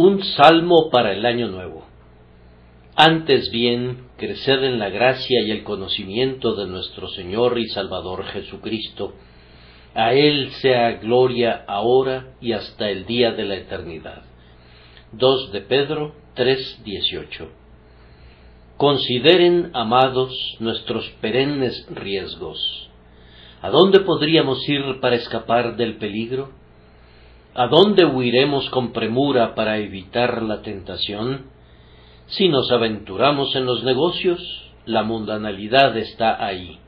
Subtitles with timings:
[0.00, 1.84] Un salmo para el año nuevo.
[2.94, 9.14] Antes bien, creced en la gracia y el conocimiento de nuestro Señor y Salvador Jesucristo.
[9.96, 14.22] A Él sea gloria ahora y hasta el día de la eternidad.
[15.14, 17.48] 2 de Pedro 3:18.
[18.76, 22.88] Consideren, amados, nuestros perennes riesgos.
[23.60, 26.52] ¿A dónde podríamos ir para escapar del peligro?
[27.58, 31.46] ¿A dónde huiremos con premura para evitar la tentación?
[32.26, 36.78] Si nos aventuramos en los negocios, la mundanalidad está ahí.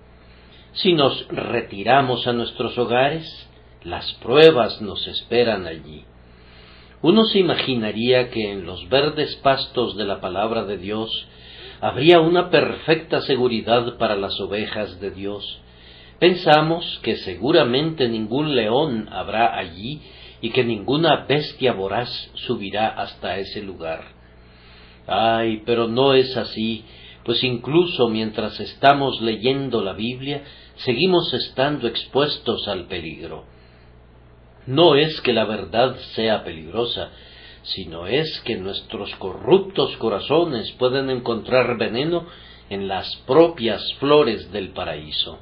[0.75, 3.27] Si nos retiramos a nuestros hogares,
[3.83, 6.05] las pruebas nos esperan allí.
[7.03, 11.11] Uno se imaginaría que en los verdes pastos de la palabra de Dios
[11.81, 15.61] habría una perfecta seguridad para las ovejas de Dios.
[16.21, 20.01] Pensamos que seguramente ningún león habrá allí
[20.41, 24.05] y que ninguna bestia voraz subirá hasta ese lugar.
[25.07, 26.85] Ay, pero no es así,
[27.25, 30.43] pues incluso mientras estamos leyendo la Biblia,
[30.77, 33.45] seguimos estando expuestos al peligro.
[34.67, 37.11] No es que la verdad sea peligrosa,
[37.63, 42.27] sino es que nuestros corruptos corazones pueden encontrar veneno
[42.71, 45.39] en las propias flores del paraíso.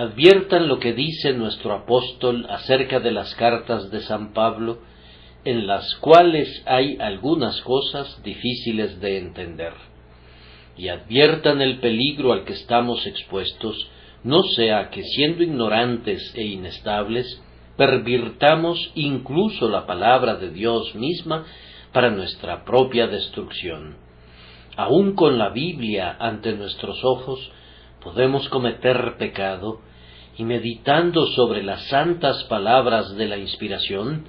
[0.00, 4.78] Adviertan lo que dice nuestro apóstol acerca de las cartas de San Pablo,
[5.44, 9.74] en las cuales hay algunas cosas difíciles de entender.
[10.74, 13.90] Y adviertan el peligro al que estamos expuestos,
[14.24, 17.42] no sea que siendo ignorantes e inestables,
[17.76, 21.44] pervirtamos incluso la palabra de Dios misma
[21.92, 23.98] para nuestra propia destrucción.
[24.78, 27.52] Aun con la Biblia ante nuestros ojos,
[28.02, 29.89] podemos cometer pecado
[30.36, 34.24] y meditando sobre las santas palabras de la inspiración,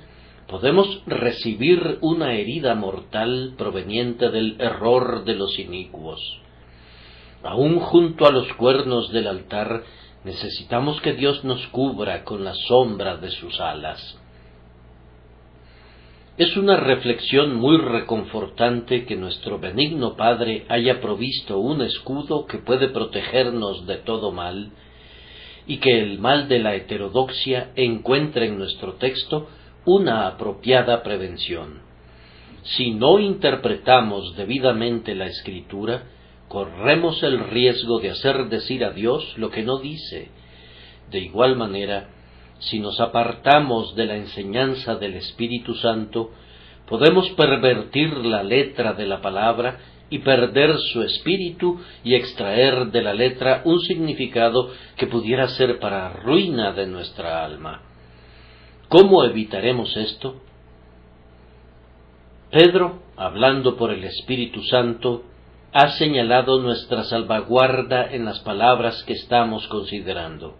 [0.48, 6.20] podemos recibir una herida mortal proveniente del error de los inicuos.
[7.44, 9.84] Aun junto a los cuernos del altar
[10.24, 14.18] necesitamos que Dios nos cubra con la sombra de sus alas.
[16.38, 22.90] Es una reflexión muy reconfortante que nuestro benigno Padre haya provisto un escudo que puede
[22.90, 24.72] protegernos de todo mal,
[25.72, 29.48] y que el mal de la heterodoxia encuentre en nuestro texto
[29.86, 31.80] una apropiada prevención.
[32.64, 36.04] Si no interpretamos debidamente la escritura,
[36.50, 40.28] corremos el riesgo de hacer decir a Dios lo que no dice.
[41.10, 42.10] De igual manera,
[42.60, 46.31] si nos apartamos de la enseñanza del Espíritu Santo,
[46.86, 49.80] podemos pervertir la letra de la palabra
[50.12, 56.10] y perder su espíritu y extraer de la letra un significado que pudiera ser para
[56.10, 57.82] ruina de nuestra alma.
[58.88, 60.42] ¿Cómo evitaremos esto?
[62.52, 65.24] Pedro, hablando por el Espíritu Santo,
[65.74, 70.58] ha señalado nuestra salvaguarda en las palabras que estamos considerando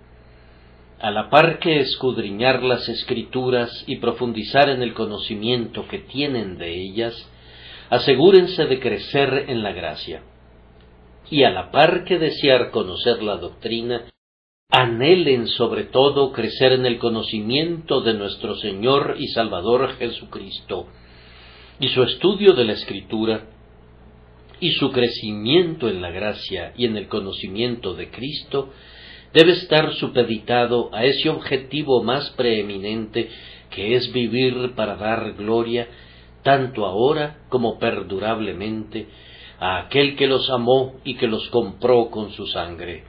[1.02, 6.80] a la par que escudriñar las escrituras y profundizar en el conocimiento que tienen de
[6.80, 7.28] ellas,
[7.91, 10.24] asegúrense de crecer en la gracia.
[11.29, 14.06] Y a la par que desear conocer la doctrina,
[14.69, 20.88] anhelen sobre todo crecer en el conocimiento de nuestro Señor y Salvador Jesucristo,
[21.81, 23.50] y su estudio de la Escritura,
[24.62, 28.69] y su crecimiento en la gracia y en el conocimiento de Cristo,
[29.34, 33.29] debe estar supeditado a ese objetivo más preeminente
[33.69, 35.88] que es vivir para dar gloria,
[36.44, 39.07] tanto ahora como perdurablemente,
[39.59, 43.03] a aquel que los amó y que los compró con su sangre.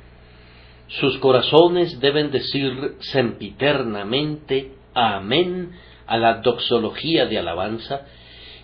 [0.89, 5.73] Sus corazones deben decir sempiternamente Amén
[6.07, 8.03] a la doxología de alabanza,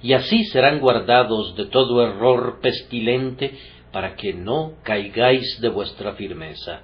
[0.02, 3.58] y así serán guardados de todo error pestilente
[3.92, 6.82] para que no caigáis de vuestra firmeza.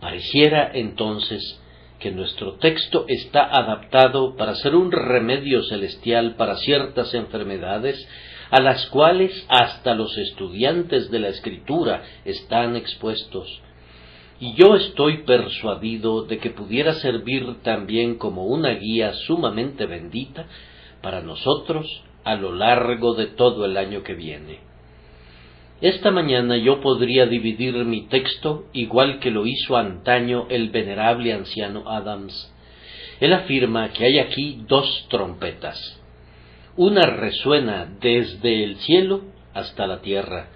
[0.00, 1.60] Pareciera entonces
[1.98, 8.06] que nuestro texto está adaptado para ser un remedio celestial para ciertas enfermedades
[8.50, 13.60] a las cuales hasta los estudiantes de la escritura están expuestos.
[14.40, 20.46] Y yo estoy persuadido de que pudiera servir también como una guía sumamente bendita
[21.02, 21.86] para nosotros
[22.24, 24.73] a lo largo de todo el año que viene.
[25.84, 31.90] Esta mañana yo podría dividir mi texto igual que lo hizo antaño el venerable anciano
[31.90, 32.50] Adams.
[33.20, 36.00] Él afirma que hay aquí dos trompetas.
[36.78, 40.48] Una resuena desde el cielo hasta la tierra.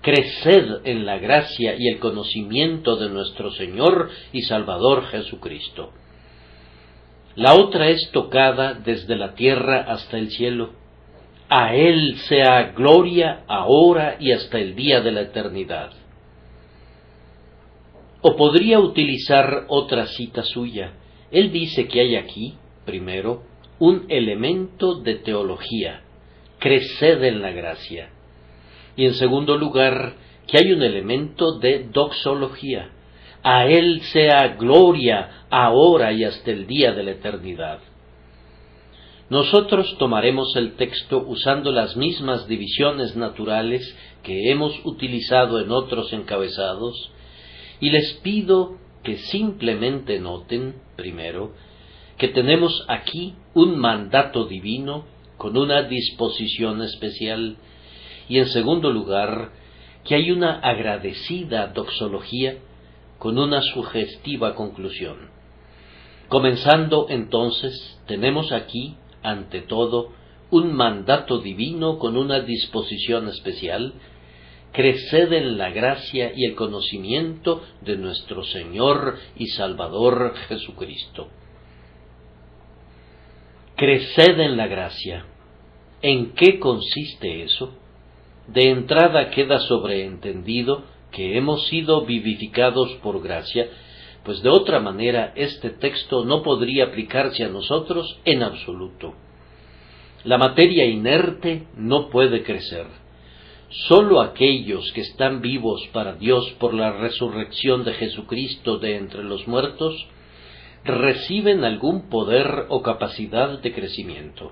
[0.00, 5.90] Creced en la gracia y el conocimiento de nuestro Señor y Salvador Jesucristo.
[7.34, 10.85] La otra es tocada desde la tierra hasta el cielo.
[11.48, 15.92] A Él sea gloria ahora y hasta el día de la eternidad.
[18.20, 20.92] O podría utilizar otra cita suya.
[21.30, 22.54] Él dice que hay aquí,
[22.84, 23.42] primero,
[23.78, 26.02] un elemento de teología,
[26.58, 28.10] creced en la gracia.
[28.96, 30.14] Y en segundo lugar,
[30.46, 32.90] que hay un elemento de doxología,
[33.42, 37.78] a Él sea gloria ahora y hasta el día de la eternidad.
[39.28, 43.82] Nosotros tomaremos el texto usando las mismas divisiones naturales
[44.22, 47.10] que hemos utilizado en otros encabezados
[47.80, 51.52] y les pido que simplemente noten, primero,
[52.18, 55.06] que tenemos aquí un mandato divino
[55.36, 57.56] con una disposición especial
[58.28, 59.52] y en segundo lugar,
[60.04, 62.58] que hay una agradecida doxología
[63.18, 65.30] con una sugestiva conclusión.
[66.28, 68.96] Comenzando entonces, tenemos aquí,
[69.26, 70.12] ante todo,
[70.50, 73.94] un mandato divino con una disposición especial,
[74.72, 81.28] creced en la gracia y el conocimiento de nuestro Señor y Salvador Jesucristo.
[83.74, 85.26] Creced en la gracia.
[86.02, 87.74] ¿En qué consiste eso?
[88.46, 93.68] De entrada queda sobreentendido que hemos sido vivificados por gracia,
[94.26, 99.14] pues de otra manera este texto no podría aplicarse a nosotros en absoluto.
[100.24, 102.86] La materia inerte no puede crecer.
[103.86, 109.46] Sólo aquellos que están vivos para Dios por la resurrección de Jesucristo de entre los
[109.46, 109.94] muertos
[110.84, 114.50] reciben algún poder o capacidad de crecimiento.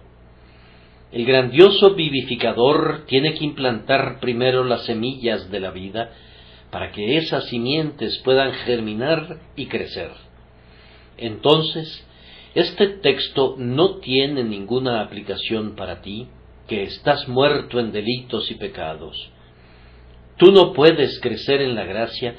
[1.11, 6.13] El grandioso vivificador tiene que implantar primero las semillas de la vida
[6.75, 10.11] para que esas simientes puedan germinar y crecer.
[11.17, 12.05] Entonces,
[12.57, 16.27] este texto no tiene ninguna aplicación para ti,
[16.67, 19.31] que estás muerto en delitos y pecados.
[20.37, 22.35] Tú no puedes crecer en la gracia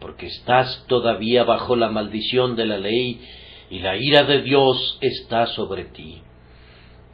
[0.00, 3.22] porque estás todavía bajo la maldición de la ley
[3.70, 6.20] y la ira de Dios está sobre ti.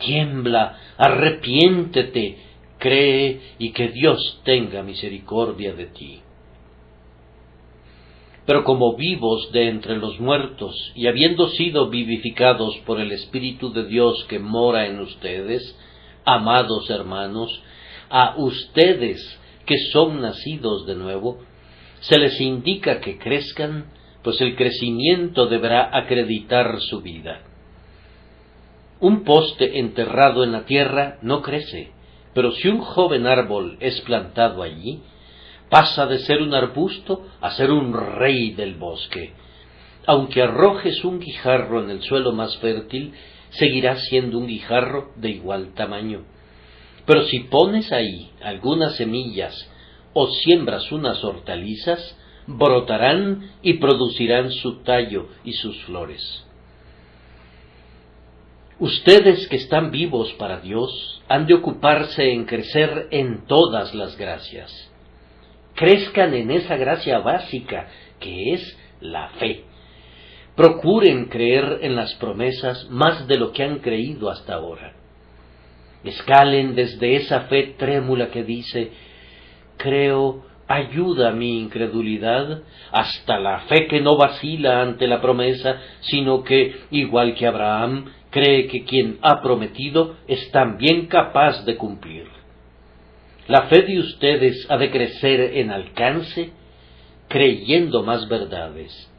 [0.01, 2.37] Tiembla, arrepiéntete,
[2.79, 6.24] cree y que Dios tenga misericordia de ti.
[8.47, 13.87] Pero como vivos de entre los muertos y habiendo sido vivificados por el Espíritu de
[13.87, 15.79] Dios que mora en ustedes,
[16.25, 17.63] amados hermanos,
[18.11, 21.39] a ustedes que son nacidos de nuevo,
[22.01, 23.87] se les indica que crezcan,
[24.23, 27.41] pues el crecimiento deberá acreditar su vida.
[29.01, 31.93] Un poste enterrado en la tierra no crece,
[32.35, 35.01] pero si un joven árbol es plantado allí,
[35.75, 39.33] pasa de ser un arbusto a ser un rey del bosque.
[40.07, 43.13] Aunque arrojes un guijarro en el suelo más fértil,
[43.51, 46.27] seguirá siendo un guijarro de igual tamaño.
[47.05, 49.69] Pero si pones ahí algunas semillas
[50.13, 52.17] o siembras unas hortalizas,
[52.47, 56.47] brotarán y producirán su tallo y sus flores.
[58.79, 64.94] Ustedes que están vivos para Dios han de ocuparse en crecer en todas las gracias.
[65.75, 67.89] Crezcan en esa gracia básica
[68.21, 69.65] que es la fe.
[70.57, 74.93] Procuren creer en las promesas más de lo que han creído hasta ahora.
[76.05, 78.93] Escalen desde esa fe trémula que dice,
[79.77, 86.83] creo, ayuda mi incredulidad, hasta la fe que no vacila ante la promesa, sino que,
[86.91, 92.44] igual que Abraham, cree que quien ha prometido es también capaz de cumplir.
[93.47, 96.51] La fe de ustedes ha de crecer en alcance,
[97.29, 99.11] creyendo más verdades.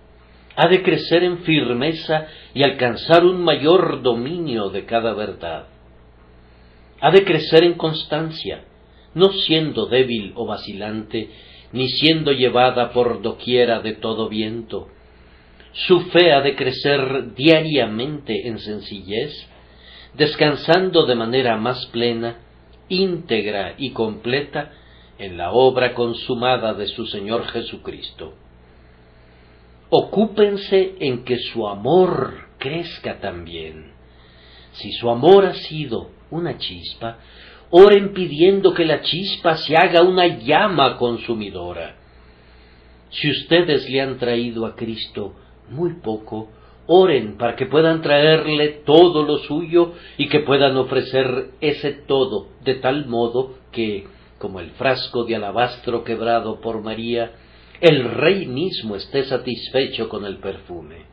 [0.56, 5.68] Ha de crecer en firmeza y alcanzar un mayor dominio de cada verdad.
[7.02, 8.64] Ha de crecer en constancia,
[9.14, 11.30] no siendo débil o vacilante,
[11.72, 14.88] ni siendo llevada por doquiera de todo viento,
[15.76, 19.34] su fe ha de crecer diariamente en sencillez,
[20.14, 22.38] descansando de manera más plena,
[22.90, 24.72] íntegra y completa
[25.18, 28.34] en la obra consumada de su Señor Jesucristo.
[29.90, 33.92] Ocúpense en que su amor crezca también.
[34.74, 37.18] Si su amor ha sido una chispa,
[37.70, 41.96] oren pidiendo que la chispa se haga una llama consumidora.
[43.10, 45.34] Si ustedes le han traído a Cristo
[45.70, 46.50] muy poco,
[46.88, 52.76] oren para que puedan traerle todo lo suyo y que puedan ofrecer ese todo de
[52.76, 57.32] tal modo que, como el frasco de alabastro quebrado por María,
[57.82, 61.06] el rey mismo esté satisfecho con el perfume.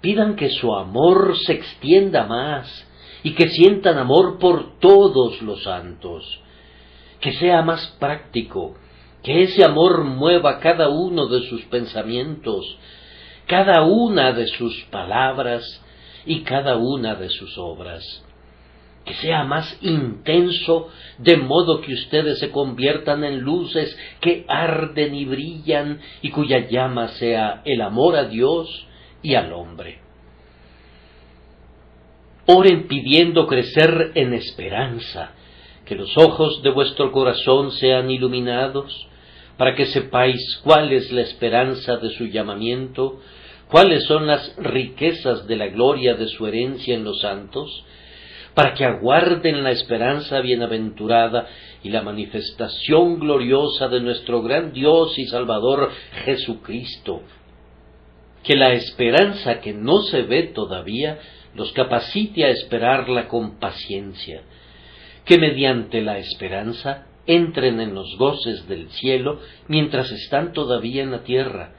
[0.00, 2.86] Pidan que su amor se extienda más
[3.22, 6.40] y que sientan amor por todos los santos.
[7.20, 8.76] Que sea más práctico,
[9.22, 12.78] que ese amor mueva cada uno de sus pensamientos,
[13.46, 15.82] cada una de sus palabras
[16.24, 18.22] y cada una de sus obras
[19.06, 20.88] que sea más intenso,
[21.18, 27.08] de modo que ustedes se conviertan en luces que arden y brillan y cuya llama
[27.08, 28.86] sea el amor a Dios
[29.22, 30.00] y al hombre.
[32.46, 35.30] Oren pidiendo crecer en esperanza,
[35.84, 39.05] que los ojos de vuestro corazón sean iluminados,
[39.56, 43.20] para que sepáis cuál es la esperanza de su llamamiento,
[43.68, 47.84] cuáles son las riquezas de la gloria de su herencia en los santos,
[48.54, 51.46] para que aguarden la esperanza bienaventurada
[51.82, 55.90] y la manifestación gloriosa de nuestro gran Dios y Salvador
[56.24, 57.22] Jesucristo.
[58.42, 61.18] Que la esperanza que no se ve todavía
[61.54, 64.42] los capacite a esperarla con paciencia,
[65.24, 71.22] que mediante la esperanza entren en los goces del cielo mientras están todavía en la
[71.22, 71.72] tierra,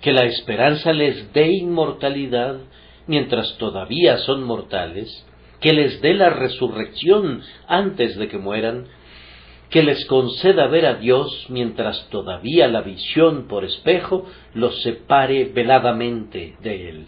[0.00, 2.58] que la esperanza les dé inmortalidad
[3.06, 5.26] mientras todavía son mortales,
[5.60, 8.86] que les dé la resurrección antes de que mueran,
[9.68, 16.56] que les conceda ver a Dios mientras todavía la visión por espejo los separe veladamente
[16.60, 17.06] de Él.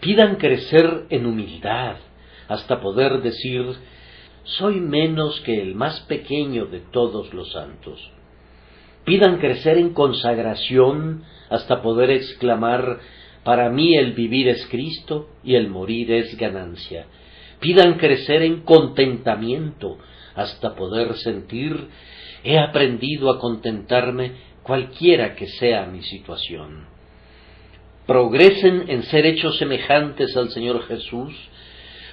[0.00, 1.96] Pidan crecer en humildad
[2.48, 3.64] hasta poder decir,
[4.44, 8.10] soy menos que el más pequeño de todos los santos.
[9.04, 13.00] Pidan crecer en consagración hasta poder exclamar,
[13.44, 17.06] para mí el vivir es Cristo y el morir es ganancia.
[17.60, 19.98] Pidan crecer en contentamiento
[20.34, 21.88] hasta poder sentir
[22.44, 24.32] he aprendido a contentarme
[24.62, 26.86] cualquiera que sea mi situación.
[28.06, 31.32] Progresen en ser hechos semejantes al Señor Jesús,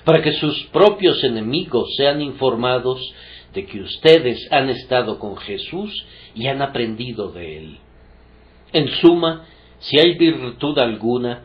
[0.03, 3.13] para que sus propios enemigos sean informados
[3.53, 7.77] de que ustedes han estado con Jesús y han aprendido de Él.
[8.73, 9.45] En suma,
[9.79, 11.43] si hay virtud alguna,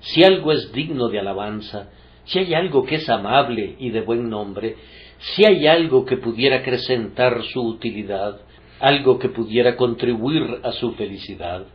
[0.00, 1.90] si algo es digno de alabanza,
[2.24, 4.76] si hay algo que es amable y de buen nombre,
[5.18, 8.40] si hay algo que pudiera acrecentar su utilidad,
[8.78, 11.66] algo que pudiera contribuir a su felicidad,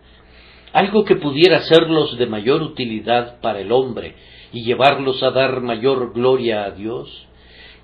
[0.74, 4.15] algo que pudiera serlos de mayor utilidad para el hombre
[4.55, 7.27] y llevarlos a dar mayor gloria a Dios,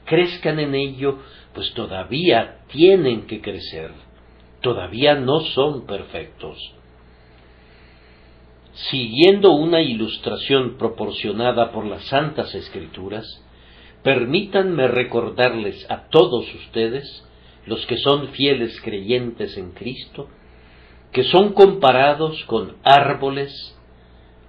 [0.05, 1.17] crezcan en ello,
[1.53, 3.91] pues todavía tienen que crecer,
[4.61, 6.57] todavía no son perfectos.
[8.89, 13.25] Siguiendo una ilustración proporcionada por las Santas Escrituras,
[14.01, 17.27] permítanme recordarles a todos ustedes,
[17.65, 20.29] los que son fieles creyentes en Cristo,
[21.11, 23.77] que son comparados con árboles,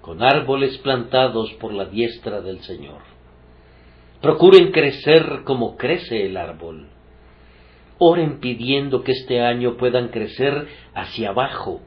[0.03, 3.01] con árboles plantados por la diestra del Señor.
[4.21, 6.89] Procuren crecer como crece el árbol.
[7.99, 11.81] Oren pidiendo que este año puedan crecer hacia abajo,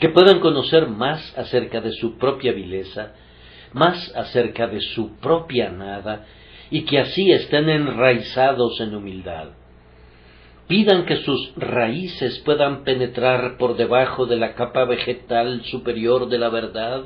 [0.00, 3.12] que puedan conocer más acerca de su propia vileza,
[3.72, 6.26] más acerca de su propia nada,
[6.68, 9.50] y que así estén enraizados en humildad.
[10.66, 16.48] Pidan que sus raíces puedan penetrar por debajo de la capa vegetal superior de la
[16.48, 17.04] verdad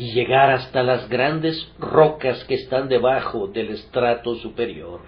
[0.00, 5.02] y llegar hasta las grandes rocas que están debajo del estrato superior.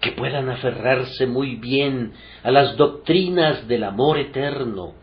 [0.00, 4.94] Que puedan aferrarse muy bien a las doctrinas del amor eterno,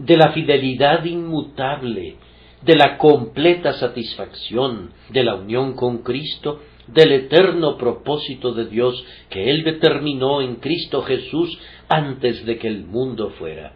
[0.00, 2.16] de la fidelidad inmutable,
[2.62, 9.48] de la completa satisfacción, de la unión con Cristo, del eterno propósito de Dios que
[9.48, 11.56] Él determinó en Cristo Jesús
[11.88, 13.74] antes de que el mundo fuera.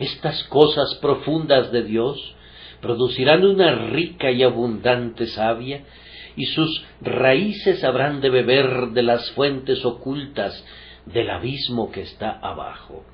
[0.00, 2.34] Estas cosas profundas de Dios
[2.82, 5.84] producirán una rica y abundante savia,
[6.36, 10.64] y sus raíces habrán de beber de las fuentes ocultas
[11.06, 13.04] del abismo que está abajo.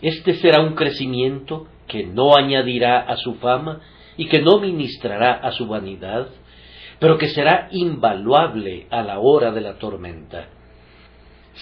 [0.00, 3.80] Este será un crecimiento que no añadirá a su fama
[4.16, 6.28] y que no ministrará a su vanidad,
[7.00, 10.48] pero que será invaluable a la hora de la tormenta.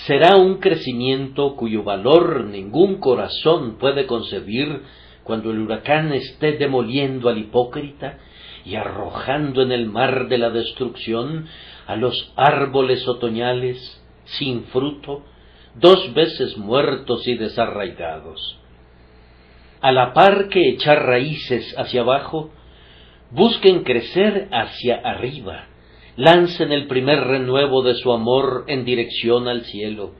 [0.06, 4.82] Será un crecimiento cuyo valor ningún corazón puede concebir
[5.26, 8.18] cuando el huracán esté demoliendo al hipócrita
[8.64, 11.46] y arrojando en el mar de la destrucción
[11.86, 15.24] a los árboles otoñales sin fruto,
[15.74, 18.58] dos veces muertos y desarraigados.
[19.80, 22.50] A la par que echar raíces hacia abajo,
[23.30, 25.66] busquen crecer hacia arriba,
[26.16, 30.12] lancen el primer renuevo de su amor en dirección al cielo.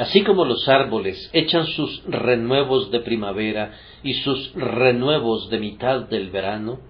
[0.00, 6.30] Así como los árboles echan sus renuevos de primavera y sus renuevos de mitad del
[6.30, 6.80] verano,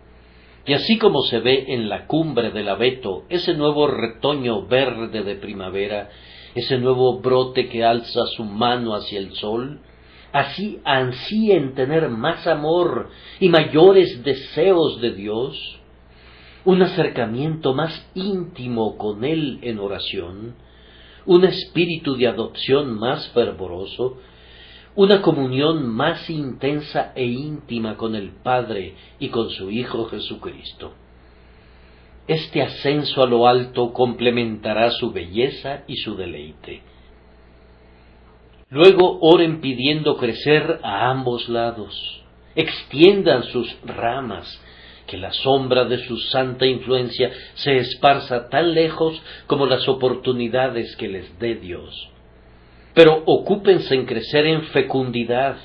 [0.64, 5.35] y así como se ve en la cumbre del abeto ese nuevo retoño verde de
[5.35, 6.09] primavera,
[6.55, 9.81] ese nuevo brote que alza su mano hacia el sol,
[10.33, 15.81] así ansíen tener más amor y mayores deseos de Dios,
[16.64, 20.55] un acercamiento más íntimo con Él en oración,
[21.27, 24.19] un espíritu de adopción más fervoroso,
[24.95, 30.93] una comunión más intensa e íntima con el Padre y con su Hijo Jesucristo.
[32.27, 36.83] Este ascenso a lo alto complementará su belleza y su deleite.
[38.69, 42.23] Luego oren pidiendo crecer a ambos lados,
[42.55, 44.47] extiendan sus ramas,
[45.11, 51.09] que la sombra de su santa influencia se esparza tan lejos como las oportunidades que
[51.09, 52.11] les dé Dios.
[52.95, 55.57] Pero ocúpense en crecer en fecundidad,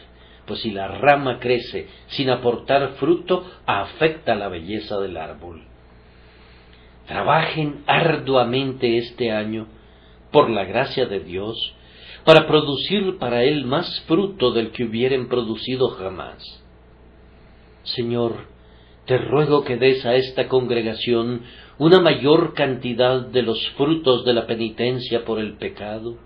[0.48, 5.62] pues si la rama crece sin aportar fruto, afecta la belleza del árbol.
[7.06, 9.68] Trabajen arduamente este año,
[10.32, 11.75] por la gracia de Dios,
[12.24, 16.64] para producir para Él más fruto del que hubieren producido jamás.
[17.84, 18.55] Señor,
[19.06, 21.44] te ruego que des a esta congregación
[21.78, 26.18] una mayor cantidad de los frutos de la penitencia por el pecado,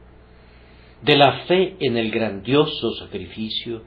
[1.02, 3.84] de la fe en el grandioso sacrificio,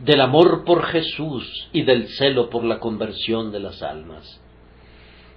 [0.00, 4.41] del amor por Jesús y del celo por la conversión de las almas.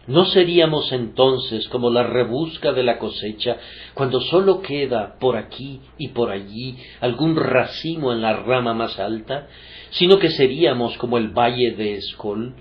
[0.08, 3.58] ¿No seríamos entonces como la rebusca de la cosecha,
[3.96, 9.48] cuando sólo queda por aquí y por allí algún racimo en la rama más alta,
[9.90, 12.54] sino que seríamos como el valle de Escol,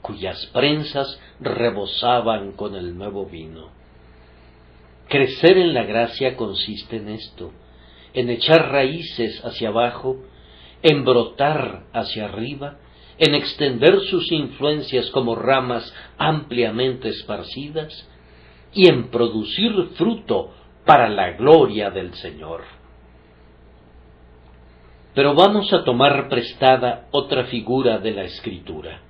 [0.00, 3.70] cuyas prensas rebosaban con el nuevo vino.
[5.08, 7.52] Crecer en la gracia consiste en esto,
[8.14, 10.18] en echar raíces hacia abajo,
[10.82, 12.78] en brotar hacia arriba,
[13.18, 18.08] en extender sus influencias como ramas ampliamente esparcidas
[18.72, 20.52] y en producir fruto
[20.84, 22.62] para la gloria del Señor.
[25.14, 29.02] Pero vamos a tomar prestada otra figura de la Escritura.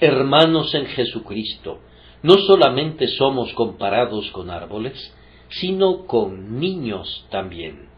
[0.00, 1.78] Hermanos en Jesucristo,
[2.22, 5.14] no solamente somos comparados con árboles,
[5.48, 7.88] sino con niños también.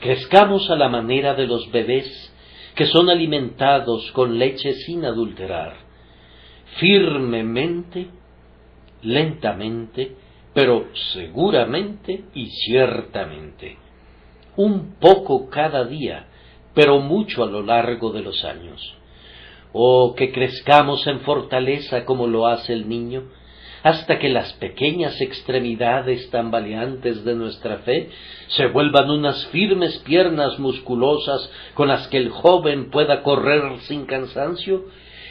[0.00, 2.32] Crezcamos a la manera de los bebés
[2.76, 5.74] que son alimentados con leche sin adulterar,
[6.78, 8.06] firmemente,
[9.02, 10.14] lentamente,
[10.52, 13.78] pero seguramente y ciertamente,
[14.56, 16.26] un poco cada día,
[16.74, 18.94] pero mucho a lo largo de los años.
[19.72, 23.24] Oh, que crezcamos en fortaleza como lo hace el niño,
[23.86, 28.10] hasta que las pequeñas extremidades tambaleantes de nuestra fe
[28.48, 34.86] se vuelvan unas firmes piernas musculosas con las que el joven pueda correr sin cansancio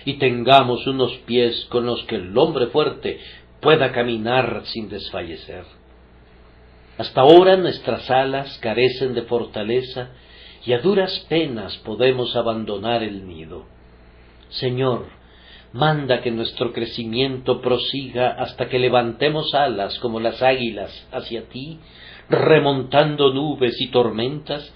[0.06, 3.20] y tengamos unos pies con los que el hombre fuerte
[3.60, 5.66] pueda caminar sin desfallecer.
[6.98, 10.12] Hasta ahora nuestras alas carecen de fortaleza
[10.66, 13.66] y a duras penas podemos abandonar el nido.
[14.48, 15.08] Señor,
[15.76, 21.80] manda que nuestro crecimiento prosiga hasta que levantemos alas como las águilas hacia ti,
[22.30, 24.74] remontando nubes y tormentas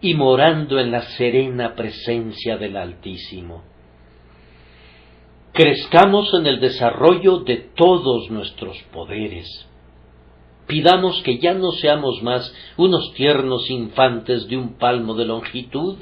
[0.00, 3.64] y morando en la serena presencia del Altísimo.
[5.52, 9.66] Crezcamos en el desarrollo de todos nuestros poderes.
[10.68, 15.96] Pidamos que ya no seamos más unos tiernos infantes de un palmo de longitud,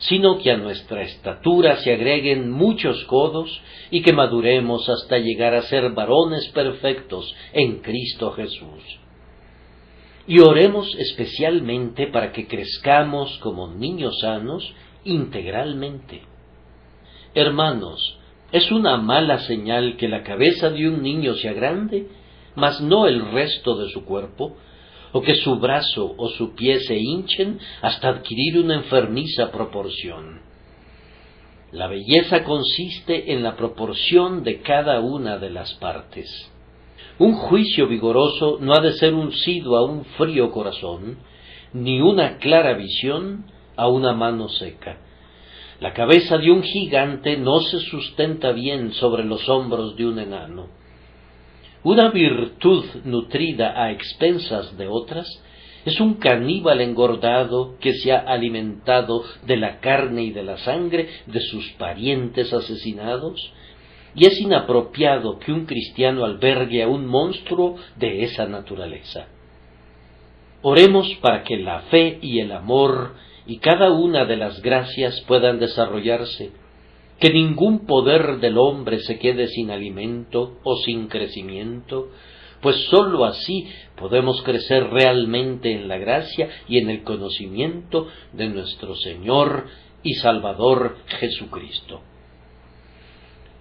[0.00, 3.60] sino que a nuestra estatura se agreguen muchos codos
[3.90, 8.82] y que maduremos hasta llegar a ser varones perfectos en Cristo Jesús.
[10.26, 16.22] Y oremos especialmente para que crezcamos como niños sanos integralmente.
[17.34, 18.18] Hermanos,
[18.52, 22.08] es una mala señal que la cabeza de un niño sea grande,
[22.54, 24.56] mas no el resto de su cuerpo,
[25.12, 30.40] o que su brazo o su pie se hinchen hasta adquirir una enfermiza proporción.
[31.72, 36.28] La belleza consiste en la proporción de cada una de las partes.
[37.18, 41.18] Un juicio vigoroso no ha de ser uncido a un frío corazón,
[41.72, 43.44] ni una clara visión
[43.76, 44.98] a una mano seca.
[45.80, 50.79] La cabeza de un gigante no se sustenta bien sobre los hombros de un enano.
[51.82, 55.26] Una virtud nutrida a expensas de otras
[55.86, 61.08] es un caníbal engordado que se ha alimentado de la carne y de la sangre
[61.26, 63.52] de sus parientes asesinados,
[64.14, 69.28] y es inapropiado que un cristiano albergue a un monstruo de esa naturaleza.
[70.60, 73.14] Oremos para que la fe y el amor
[73.46, 76.50] y cada una de las gracias puedan desarrollarse,
[77.20, 82.08] que ningún poder del hombre se quede sin alimento o sin crecimiento,
[82.62, 88.96] pues sólo así podemos crecer realmente en la gracia y en el conocimiento de nuestro
[88.96, 89.66] Señor
[90.02, 92.00] y Salvador Jesucristo.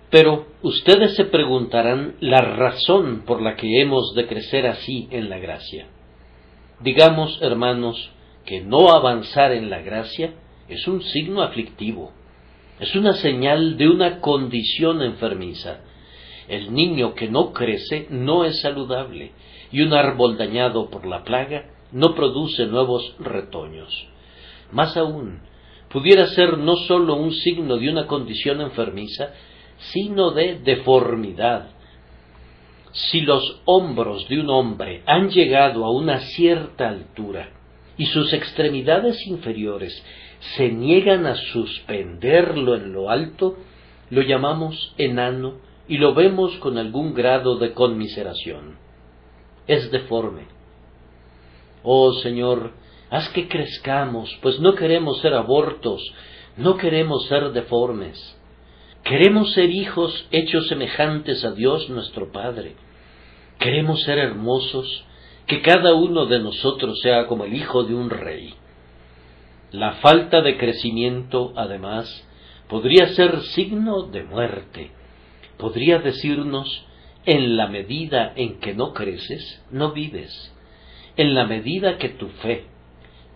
[0.09, 5.37] Pero ustedes se preguntarán la razón por la que hemos de crecer así en la
[5.37, 5.87] gracia.
[6.79, 8.11] Digamos, hermanos,
[8.45, 10.33] que no avanzar en la gracia
[10.67, 12.13] es un signo aflictivo,
[12.79, 15.81] es una señal de una condición enfermiza.
[16.47, 19.33] El niño que no crece no es saludable,
[19.71, 24.07] y un árbol dañado por la plaga no produce nuevos retoños.
[24.71, 25.41] Más aún,
[25.89, 29.33] pudiera ser no sólo un signo de una condición enfermiza,
[29.77, 31.71] sino de deformidad.
[32.91, 37.51] Si los hombros de un hombre han llegado a una cierta altura
[37.97, 40.03] y sus extremidades inferiores
[40.39, 43.57] se niegan a suspenderlo en lo alto,
[44.09, 45.55] lo llamamos enano
[45.87, 48.77] y lo vemos con algún grado de conmiseración.
[49.67, 50.43] Es deforme.
[51.83, 52.71] Oh Señor,
[53.09, 56.01] haz que crezcamos, pues no queremos ser abortos,
[56.57, 58.35] no queremos ser deformes.
[59.03, 62.75] Queremos ser hijos hechos semejantes a Dios nuestro Padre.
[63.57, 65.05] Queremos ser hermosos,
[65.47, 68.53] que cada uno de nosotros sea como el hijo de un rey.
[69.71, 72.27] La falta de crecimiento, además,
[72.67, 74.91] podría ser signo de muerte.
[75.57, 76.85] Podría decirnos,
[77.25, 80.55] en la medida en que no creces, no vives.
[81.17, 82.65] En la medida que tu fe,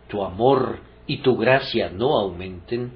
[0.07, 2.93] tu amor y tu gracia no aumenten,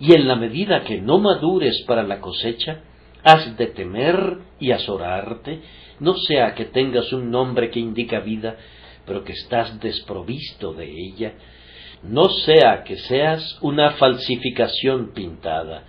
[0.00, 2.80] y en la medida que no madures para la cosecha,
[3.22, 5.60] has de temer y azorarte,
[6.00, 8.56] no sea que tengas un nombre que indica vida,
[9.06, 11.34] pero que estás desprovisto de ella,
[12.02, 15.84] no sea que seas una falsificación pintada,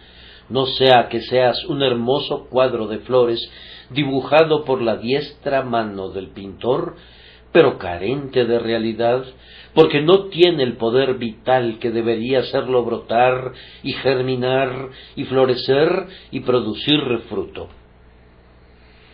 [0.50, 3.50] no sea que seas un hermoso cuadro de flores
[3.90, 6.96] dibujado por la diestra mano del pintor,
[7.52, 9.24] pero carente de realidad,
[9.74, 16.42] porque no tiene el poder vital que debería hacerlo brotar y germinar y florecer y
[16.42, 17.00] producir
[17.30, 17.70] fruto.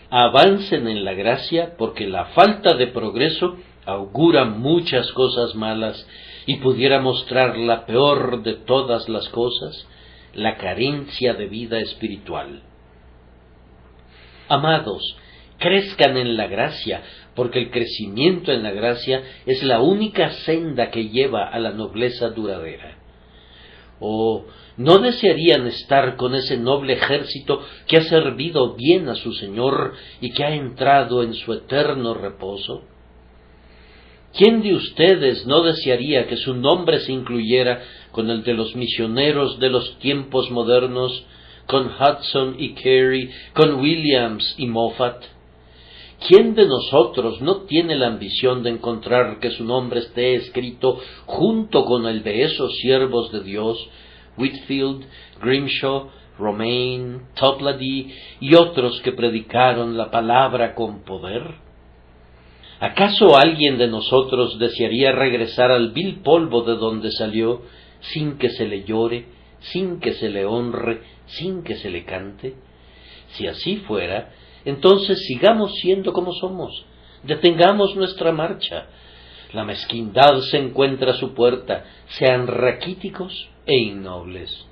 [0.10, 6.08] Avancen en la gracia porque la falta de progreso augura muchas cosas malas
[6.50, 9.88] y pudiera mostrar la peor de todas las cosas,
[10.34, 12.64] la carencia de vida espiritual.
[14.48, 15.16] Amados,
[15.60, 17.04] crezcan en la gracia,
[17.36, 22.32] porque el crecimiento en la gracia es la única senda que lleva a la nobleza
[22.32, 22.98] duradera.
[24.00, 29.94] ¿O no desearían estar con ese noble ejército que ha servido bien a su Señor
[30.20, 32.89] y que ha entrado en su eterno reposo?
[34.38, 39.60] ¿Quién de ustedes no desearía que su nombre se incluyera con el de los misioneros
[39.60, 41.26] de los tiempos modernos,
[41.66, 45.24] con Hudson y Carey, con Williams y Moffat?
[46.28, 51.86] ¿Quién de nosotros no tiene la ambición de encontrar que su nombre esté escrito junto
[51.86, 53.90] con el de esos siervos de Dios,
[54.38, 55.06] Whitfield,
[55.42, 61.69] Grimshaw, Romaine, Toplady y otros que predicaron la palabra con poder?
[62.80, 67.64] ¿Acaso alguien de nosotros desearía regresar al vil polvo de donde salió
[68.00, 69.26] sin que se le llore,
[69.60, 72.56] sin que se le honre, sin que se le cante?
[73.32, 74.32] Si así fuera,
[74.64, 76.86] entonces sigamos siendo como somos,
[77.24, 78.88] detengamos nuestra marcha.
[79.52, 84.66] La mezquindad se encuentra a su puerta, sean raquíticos e innobles.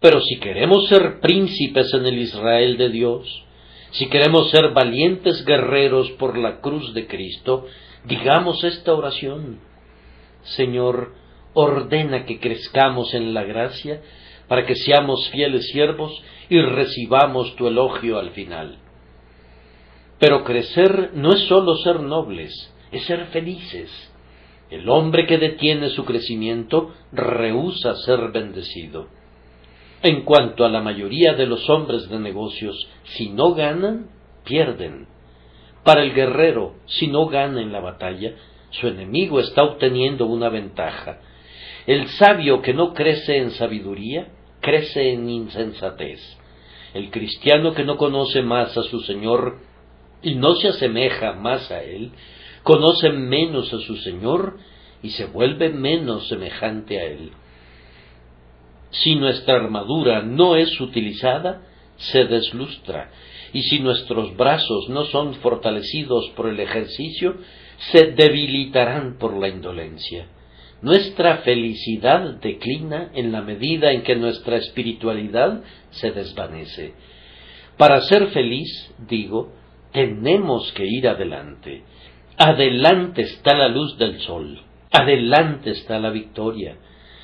[0.00, 3.44] Pero si queremos ser príncipes en el Israel de Dios,
[3.92, 7.66] si queremos ser valientes guerreros por la cruz de Cristo,
[8.04, 9.60] digamos esta oración.
[10.42, 11.14] Señor,
[11.54, 14.00] ordena que crezcamos en la gracia
[14.48, 18.78] para que seamos fieles siervos y recibamos tu elogio al final.
[20.18, 22.52] Pero crecer no es sólo ser nobles,
[22.92, 23.90] es ser felices.
[24.70, 29.08] El hombre que detiene su crecimiento rehúsa ser bendecido.
[30.02, 34.06] En cuanto a la mayoría de los hombres de negocios, si no ganan,
[34.44, 35.06] pierden.
[35.84, 38.34] Para el guerrero, si no gana en la batalla,
[38.70, 41.20] su enemigo está obteniendo una ventaja.
[41.86, 44.28] El sabio que no crece en sabiduría,
[44.60, 46.20] crece en insensatez.
[46.94, 49.58] El cristiano que no conoce más a su Señor
[50.22, 52.12] y no se asemeja más a Él,
[52.62, 54.58] conoce menos a su Señor
[55.02, 57.32] y se vuelve menos semejante a Él.
[58.90, 61.62] Si nuestra armadura no es utilizada,
[61.96, 63.10] se deslustra,
[63.52, 67.36] y si nuestros brazos no son fortalecidos por el ejercicio,
[67.92, 70.26] se debilitarán por la indolencia.
[70.82, 76.94] Nuestra felicidad declina en la medida en que nuestra espiritualidad se desvanece.
[77.76, 79.52] Para ser feliz, digo,
[79.92, 81.82] tenemos que ir adelante.
[82.38, 86.76] Adelante está la luz del sol, adelante está la victoria,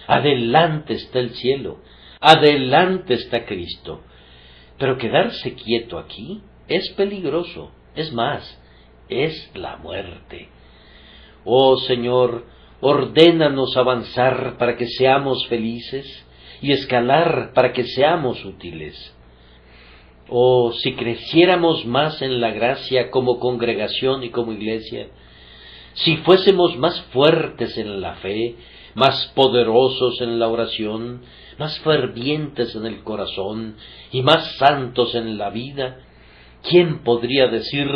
[0.06, 1.78] adelante está el cielo,
[2.20, 4.02] adelante está Cristo.
[4.78, 8.60] Pero quedarse quieto aquí es peligroso, es más,
[9.08, 10.48] es la muerte.
[11.44, 12.44] Oh Señor,
[12.80, 16.26] ordénanos avanzar para que seamos felices
[16.60, 19.14] y escalar para que seamos útiles.
[20.28, 25.08] Oh, si creciéramos más en la gracia como congregación y como iglesia,
[25.94, 28.56] si fuésemos más fuertes en la fe,
[28.96, 31.20] más poderosos en la oración,
[31.58, 33.76] más fervientes en el corazón
[34.10, 35.98] y más santos en la vida,
[36.68, 37.86] ¿quién podría decir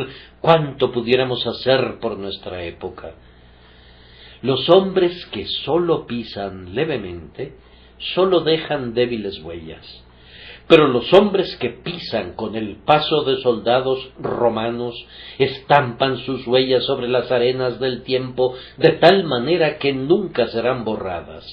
[0.42, 3.14] cuánto pudiéramos hacer por nuestra época?
[4.42, 7.56] Los hombres que sólo pisan levemente,
[8.14, 10.04] sólo dejan débiles huellas.
[10.70, 14.94] Pero los hombres que pisan con el paso de soldados romanos
[15.36, 21.44] estampan sus huellas sobre las arenas del tiempo de tal manera que nunca serán borradas.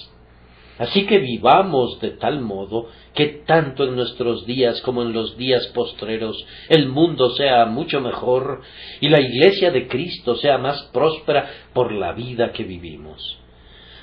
[0.77, 5.65] Así que vivamos de tal modo que tanto en nuestros días como en los días
[5.73, 8.61] postreros el mundo sea mucho mejor
[9.01, 13.39] y la Iglesia de Cristo sea más próspera por la vida que vivimos.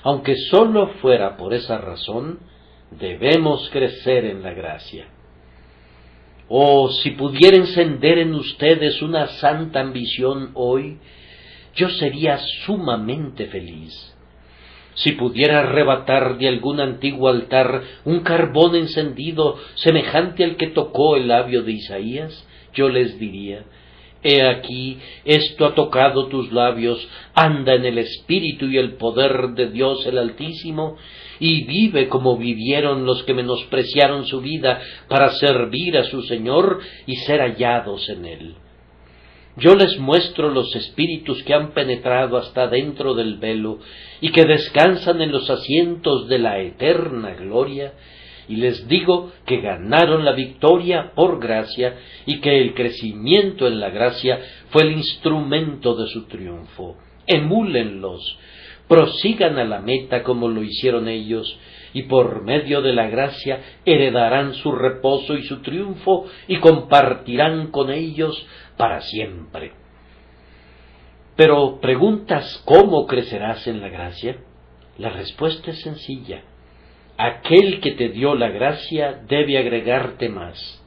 [0.03, 2.40] Aunque sólo fuera por esa razón,
[2.90, 5.07] debemos crecer en la gracia.
[6.49, 10.99] Oh, si pudiera encender en ustedes una santa ambición hoy,
[11.75, 14.14] yo sería sumamente feliz.
[14.94, 21.29] Si pudiera arrebatar de algún antiguo altar un carbón encendido semejante al que tocó el
[21.29, 23.64] labio de Isaías, yo les diría,
[24.25, 29.71] He aquí, esto ha tocado tus labios, anda en el espíritu y el poder de
[29.71, 30.97] Dios el Altísimo,
[31.39, 37.17] y vive como vivieron los que menospreciaron su vida para servir a su Señor y
[37.17, 38.55] ser hallados en él.
[39.57, 43.79] Yo les muestro los espíritus que han penetrado hasta dentro del velo
[44.23, 47.93] y que descansan en los asientos de la eterna gloria,
[48.49, 53.91] y les digo que ganaron la victoria por gracia y que el crecimiento en la
[53.91, 56.97] gracia fue el instrumento de su triunfo.
[57.27, 58.39] Emúlenlos,
[58.89, 61.59] prosigan a la meta como lo hicieron ellos,
[61.93, 67.91] y por medio de la gracia heredarán su reposo y su triunfo y compartirán con
[67.91, 69.73] ellos para siempre.
[71.37, 74.39] Pero preguntas cómo crecerás en la gracia?
[74.99, 76.43] La respuesta es sencilla.
[77.16, 80.83] Aquel que te dio la gracia debe agregarte más.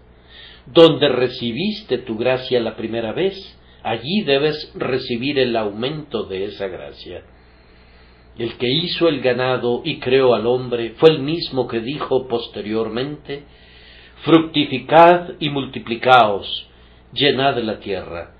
[0.66, 3.36] Donde recibiste tu gracia la primera vez,
[3.84, 7.24] allí debes recibir el aumento de esa gracia.
[8.38, 13.44] El que hizo el ganado y creó al hombre fue el mismo que dijo posteriormente,
[14.24, 16.68] Fructificad y multiplicaos,
[17.14, 18.34] llenad la tierra.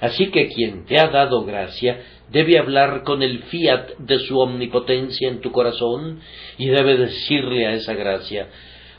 [0.00, 2.00] Así que quien te ha dado gracia
[2.30, 6.20] debe hablar con el fiat de su omnipotencia en tu corazón
[6.58, 8.48] y debe decirle a esa gracia,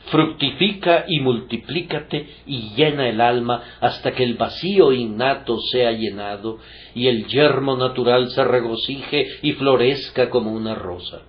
[0.09, 6.59] fructifica y multiplícate y llena el alma hasta que el vacío innato sea llenado
[6.95, 11.21] y el yermo natural se regocije y florezca como una rosa.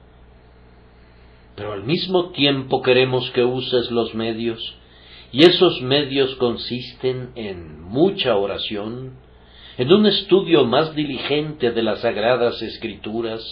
[1.54, 4.76] Pero al mismo tiempo queremos que uses los medios,
[5.32, 9.18] y esos medios consisten en mucha oración,
[9.78, 13.42] en un estudio más diligente de las sagradas escrituras,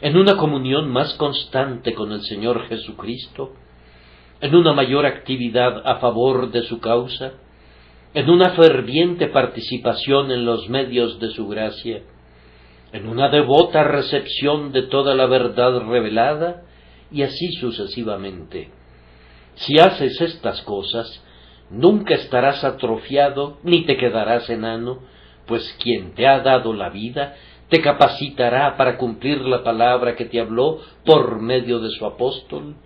[0.00, 3.52] en una comunión más constante con el Señor Jesucristo,
[4.40, 7.32] en una mayor actividad a favor de su causa,
[8.14, 12.02] en una ferviente participación en los medios de su gracia,
[12.92, 16.64] en una devota recepción de toda la verdad revelada,
[17.12, 18.70] y así sucesivamente.
[19.54, 21.24] Si haces estas cosas,
[21.70, 25.00] nunca estarás atrofiado ni te quedarás enano,
[25.50, 27.34] pues quien te ha dado la vida
[27.68, 32.76] te capacitará para cumplir la palabra que te habló por medio de su apóstol,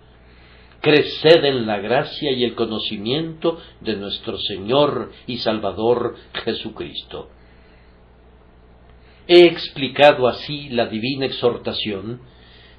[0.81, 7.29] creced en la gracia y el conocimiento de nuestro Señor y Salvador Jesucristo.
[9.27, 12.21] He explicado así la divina exhortación,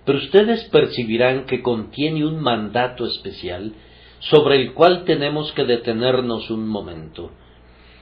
[0.04, 3.72] pero ustedes percibirán que contiene un mandato especial
[4.18, 7.30] sobre el cual tenemos que detenernos un momento,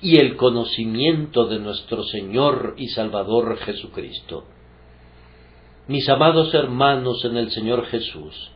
[0.05, 4.45] y el conocimiento de nuestro Señor y Salvador Jesucristo.
[5.89, 8.53] Mis amados hermanos en el Señor Jesús,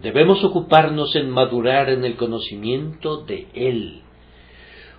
[0.00, 4.02] Debemos ocuparnos en madurar en el conocimiento de Él.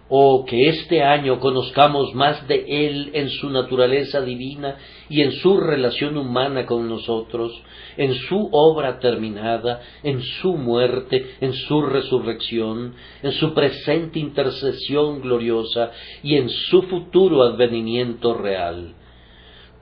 [0.10, 4.78] O que este año conozcamos más de Él en su naturaleza divina
[5.10, 7.62] y en su relación humana con nosotros,
[7.98, 15.92] en su obra terminada, en su muerte, en su resurrección, en su presente intercesión gloriosa
[16.24, 18.94] y en su futuro advenimiento real.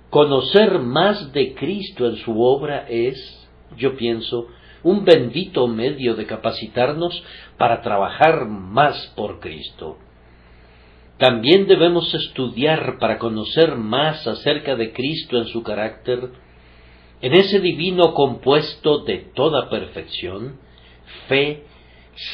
[0.09, 4.47] Conocer más de Cristo en su obra es, yo pienso,
[4.81, 7.23] un bendito medio de capacitarnos
[7.57, 9.97] para trabajar más por Cristo.
[11.17, 16.30] También debemos estudiar para conocer más acerca de Cristo en su carácter,
[17.21, 20.60] en ese divino compuesto de toda perfección,
[21.28, 21.63] fe,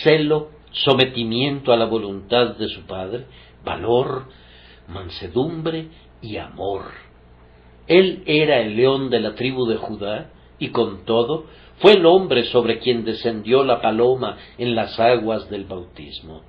[0.03, 3.25] celo, sometimiento a la voluntad de su Padre,
[3.63, 4.27] valor,
[4.87, 5.89] mansedumbre
[6.21, 6.85] y amor.
[7.87, 11.45] Él era el león de la tribu de Judá, y con todo
[11.79, 16.43] fue el hombre sobre quien descendió la paloma en las aguas del bautismo.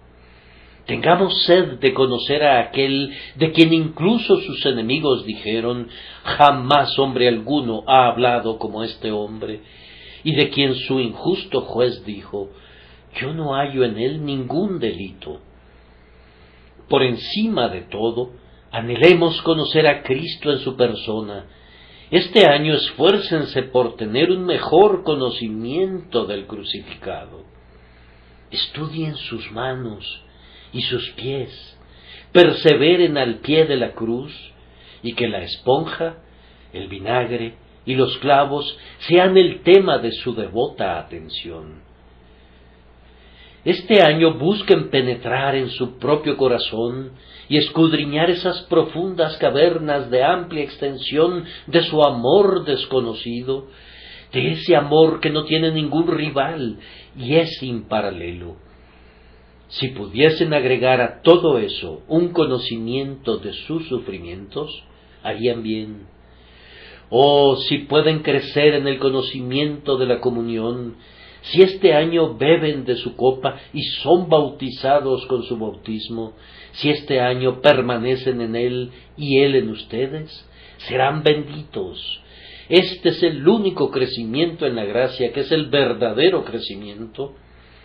[0.87, 5.89] Tengamos sed de conocer a aquel de quien incluso sus enemigos dijeron
[6.25, 9.61] jamás hombre alguno ha hablado como este hombre,
[10.25, 12.51] y de quien su injusto juez dijo
[13.15, 15.41] yo no hallo en él ningún delito.
[16.89, 18.33] Por encima de todo,
[18.71, 21.47] anhelemos conocer a Cristo en su persona.
[22.11, 27.45] Este año esfuércense por tener un mejor conocimiento del crucificado.
[28.51, 30.23] Estudien sus manos,
[30.73, 31.79] y sus pies,
[32.33, 34.33] perseveren al pie de la cruz,
[35.03, 36.17] y que la esponja,
[36.73, 37.55] el vinagre
[37.85, 41.83] y los clavos sean el tema de su devota atención.
[43.65, 47.13] Este año busquen penetrar en su propio corazón
[47.49, 53.69] y escudriñar esas profundas cavernas de amplia extensión de su amor desconocido,
[54.33, 56.79] de ese amor que no tiene ningún rival
[57.17, 58.57] y es sin paralelo
[59.73, 64.85] si pudiesen agregar a todo eso un conocimiento de sus sufrimientos,
[65.23, 66.07] harían bien.
[67.09, 70.97] O si pueden crecer en el conocimiento de la comunión,
[71.43, 76.35] si este año beben de su copa y son bautizados con su bautismo,
[76.73, 80.49] si este año permanecen en Él y Él en ustedes,
[80.87, 82.21] serán benditos.
[82.69, 87.35] Este es el único crecimiento en la gracia que es el verdadero crecimiento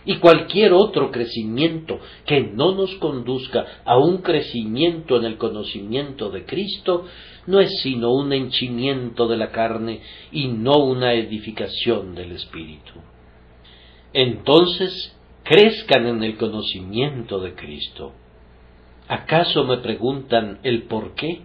[0.08, 6.46] y cualquier otro crecimiento que no nos conduzca a un crecimiento en el conocimiento de
[6.46, 7.04] Cristo
[7.46, 10.00] no es sino un henchimiento de la carne
[10.32, 12.94] y no una edificación del Espíritu.
[14.14, 18.12] Entonces, crezcan en el conocimiento de Cristo.
[19.08, 21.42] ¿Acaso me preguntan el por qué?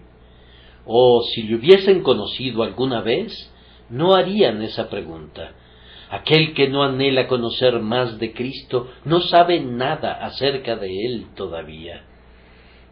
[0.86, 3.52] O si le hubiesen conocido alguna vez,
[3.90, 5.54] no harían esa pregunta
[6.14, 12.04] Aquel que no anhela conocer más de Cristo no sabe nada acerca de Él todavía.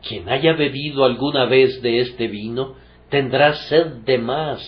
[0.01, 2.77] Quien haya bebido alguna vez de este vino
[3.09, 4.59] tendrá sed de más,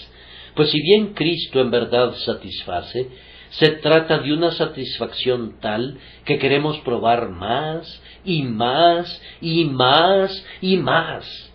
[0.53, 3.09] pues si bien Cristo en verdad satisface,
[3.49, 10.77] se trata de una satisfacción tal que queremos probar más y más y más y
[10.77, 11.52] más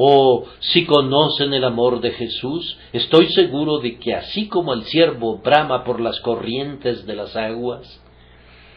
[0.00, 5.38] o si conocen el amor de Jesús, estoy seguro de que así como el siervo
[5.38, 8.00] brama por las corrientes de las aguas,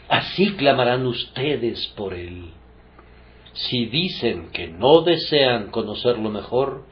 [0.10, 2.50] así clamarán ustedes por él.
[3.54, 6.86] Si dicen que no desean conocerlo mejor,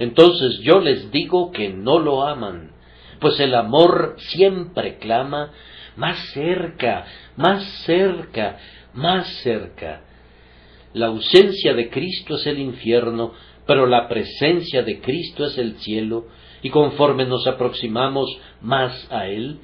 [0.00, 2.72] entonces yo les digo que no lo aman,
[3.20, 5.52] pues el amor siempre clama
[5.94, 8.58] más cerca, más cerca,
[8.94, 10.02] más cerca.
[10.92, 13.32] La ausencia de Cristo es el infierno,
[13.66, 16.26] pero la presencia de Cristo es el cielo,
[16.62, 19.58] y conforme nos aproximamos más a Él,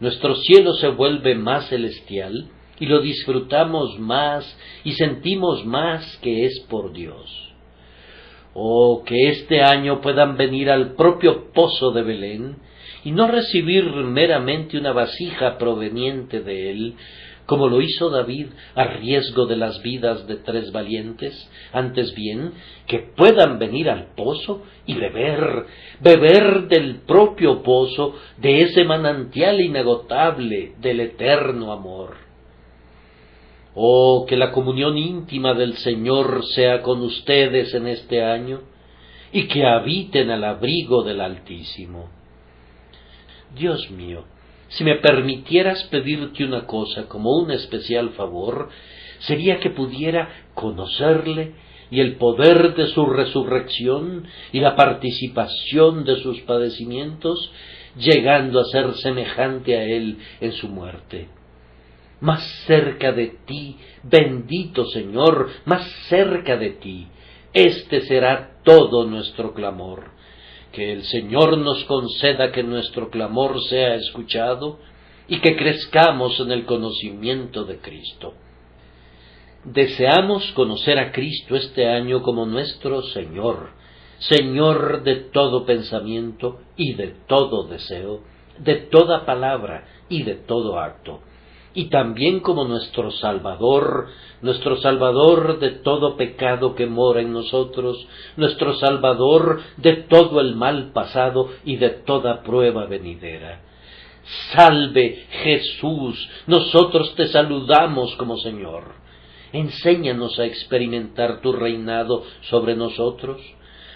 [0.00, 4.44] nuestro cielo se vuelve más celestial, y lo disfrutamos más
[4.84, 7.54] y sentimos más que es por Dios.
[8.54, 12.56] Oh, que este año puedan venir al propio pozo de Belén
[13.04, 16.94] y no recibir meramente una vasija proveniente de él,
[17.46, 22.52] como lo hizo David a riesgo de las vidas de tres valientes, antes bien
[22.86, 25.66] que puedan venir al pozo y beber,
[26.00, 32.16] beber del propio pozo, de ese manantial inagotable del eterno amor.
[33.74, 38.62] Oh, que la comunión íntima del Señor sea con ustedes en este año,
[39.32, 42.08] y que habiten al abrigo del Altísimo.
[43.54, 44.24] Dios mío,
[44.76, 48.68] si me permitieras pedirte una cosa como un especial favor,
[49.20, 51.54] sería que pudiera conocerle
[51.90, 57.50] y el poder de su resurrección y la participación de sus padecimientos,
[57.96, 61.28] llegando a ser semejante a él en su muerte.
[62.20, 67.06] más cerca de ti, bendito Señor, más cerca de ti.
[67.52, 70.15] Este será todo nuestro clamor.
[70.76, 74.78] Que el Señor nos conceda que nuestro clamor sea escuchado
[75.26, 78.34] y que crezcamos en el conocimiento de Cristo.
[79.64, 83.70] Deseamos conocer a Cristo este año como nuestro Señor,
[84.18, 88.20] Señor de todo pensamiento y de todo deseo,
[88.58, 91.22] de toda palabra y de todo acto,
[91.76, 94.08] y también como nuestro Salvador,
[94.40, 98.08] nuestro Salvador de todo pecado que mora en nosotros,
[98.38, 103.60] nuestro Salvador de todo el mal pasado y de toda prueba venidera.
[104.54, 108.94] Salve Jesús, nosotros te saludamos como Señor.
[109.52, 113.38] Enséñanos a experimentar tu reinado sobre nosotros,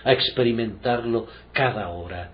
[0.04, 2.30] a experimentarlo cada hora.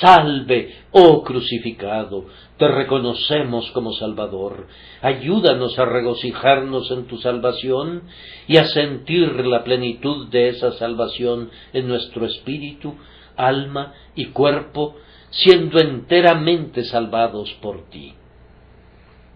[0.00, 2.26] Salve, oh crucificado,
[2.56, 4.66] te reconocemos como Salvador.
[5.02, 8.02] Ayúdanos a regocijarnos en tu salvación
[8.48, 12.96] y a sentir la plenitud de esa salvación en nuestro espíritu,
[13.36, 14.96] alma y cuerpo,
[15.30, 18.14] siendo enteramente salvados por ti.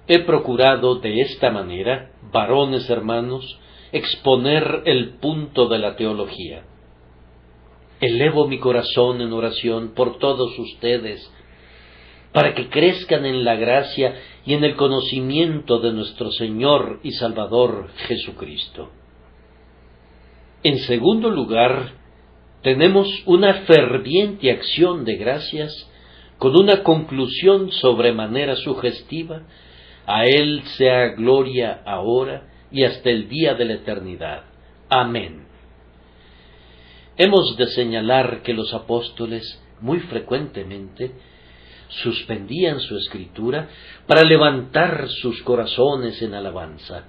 [0.09, 3.61] He procurado de esta manera, varones hermanos,
[3.93, 6.65] exponer el punto de la teología.
[8.03, 11.33] Elevo mi corazón en oración por todos ustedes,
[12.33, 17.91] para que crezcan en la gracia y en el conocimiento de nuestro Señor y Salvador
[18.09, 18.91] Jesucristo.
[20.65, 21.93] En segundo lugar,
[22.63, 25.89] tenemos una ferviente acción de gracias
[26.39, 29.43] con una conclusión sobremanera sugestiva
[30.07, 34.43] a Él sea gloria ahora y hasta el día de la eternidad.
[34.89, 35.52] Amén.
[37.17, 41.13] Hemos de señalar que los apóstoles muy frecuentemente
[41.89, 43.69] suspendían su escritura
[44.07, 47.05] para levantar sus corazones en alabanza.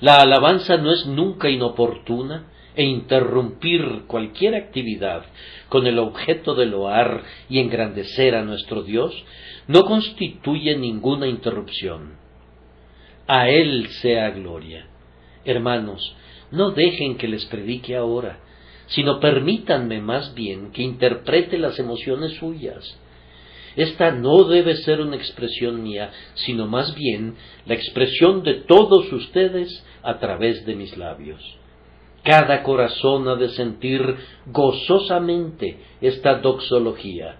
[0.00, 2.46] La alabanza no es nunca inoportuna
[2.76, 5.24] e interrumpir cualquier actividad
[5.68, 9.12] con el objeto de loar y engrandecer a nuestro Dios
[9.66, 12.16] no constituye ninguna interrupción
[13.26, 14.86] a Él sea gloria.
[15.44, 16.16] Hermanos,
[16.50, 18.40] no dejen que les predique ahora,
[18.88, 22.98] sino permítanme más bien que interprete las emociones suyas.
[23.76, 27.36] Esta no debe ser una expresión mía, sino más bien
[27.66, 31.40] la expresión de todos ustedes a través de mis labios.
[32.24, 34.02] Cada corazón ha de sentir
[34.46, 37.36] gozosamente esta doxología.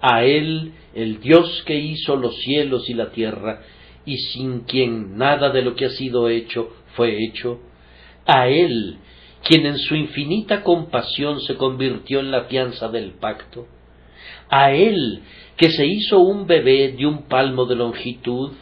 [0.00, 3.60] A Él, el Dios que hizo los cielos y la tierra,
[4.06, 7.60] y sin quien nada de lo que ha sido hecho fue hecho,
[8.26, 8.98] a Él,
[9.44, 13.66] quien en su infinita compasión se convirtió en la fianza del pacto,
[14.48, 15.22] a Él,
[15.56, 18.52] que se hizo un bebé de un palmo de longitud,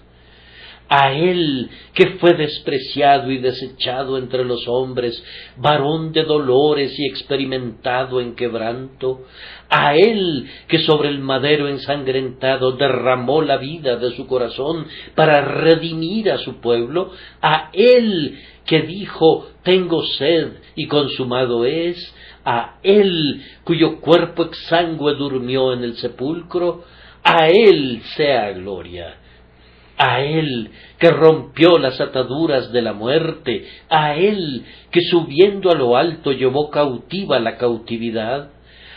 [0.95, 5.25] a él que fue despreciado y desechado entre los hombres,
[5.57, 9.23] varón de dolores y experimentado en quebranto,
[9.71, 16.31] a él que sobre el madero ensangrentado derramó la vida de su corazón para redimir
[16.31, 22.15] a su pueblo, a él que dijo tengo sed y consumado es,
[22.45, 26.85] a él cuyo cuerpo exangüe durmió en el sepulcro,
[27.25, 29.22] a él sea gloria
[29.97, 35.97] a Él que rompió las ataduras de la muerte, a Él que subiendo a lo
[35.97, 38.51] alto llevó cautiva la cautividad,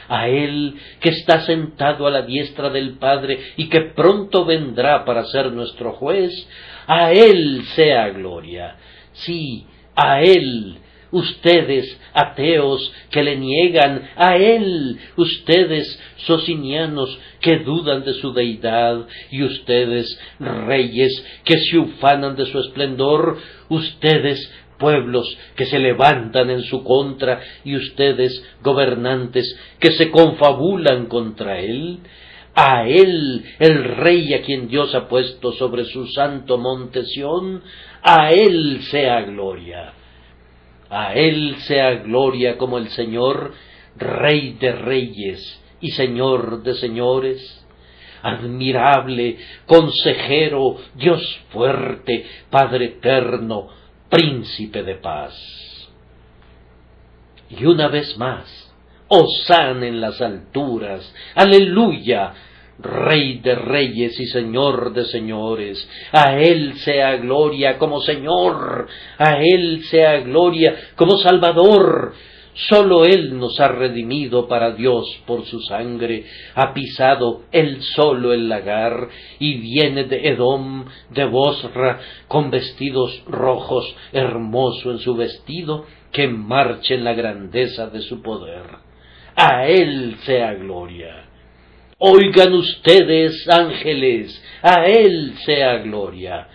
[0.08, 5.26] a Él que está sentado a la diestra del Padre y que pronto vendrá para
[5.26, 6.32] ser nuestro juez,
[6.88, 8.76] a Él sea gloria.
[9.14, 9.66] Sí,
[9.96, 10.78] a Él
[11.16, 19.44] ustedes ateos que le niegan a Él, ustedes socinianos que dudan de su deidad, y
[19.44, 23.38] ustedes reyes que se ufanan de su esplendor,
[23.70, 31.62] ustedes pueblos que se levantan en su contra, y ustedes gobernantes que se confabulan contra
[31.62, 32.00] Él,
[32.56, 37.62] a Él, el Rey a quien Dios ha puesto sobre su santo monte Sión,
[38.02, 39.94] a Él sea gloria.
[40.90, 43.54] A Él sea gloria como el Señor,
[43.98, 47.66] Rey de reyes y Señor de señores.
[48.22, 53.68] Admirable, consejero, Dios fuerte, Padre eterno,
[54.10, 55.90] príncipe de paz.
[57.50, 58.66] Y una vez más,
[59.08, 62.34] Osan en las alturas, aleluya,
[62.78, 65.88] Rey de reyes y Señor de señores.
[66.12, 72.14] A Él sea gloria como Señor, a Él sea gloria como Salvador.
[72.70, 76.24] Sólo Él nos ha redimido para Dios por su sangre,
[76.56, 79.10] ha pisado Él solo el lagar,
[79.40, 82.00] y viene de Edom, de Bosra,
[82.30, 88.64] con vestidos rojos, hermoso en su vestido, que marche en la grandeza de su poder.
[89.36, 91.25] A Él sea gloria.
[91.98, 96.50] Oigan ustedes, ángeles, a Él sea gloria.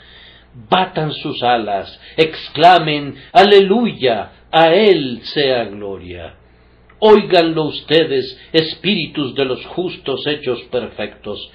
[0.69, 6.35] Batan sus alas, exclamen, aleluya, a Él sea gloria.
[6.99, 11.51] Óiganlo ustedes, espíritus de los justos hechos perfectos,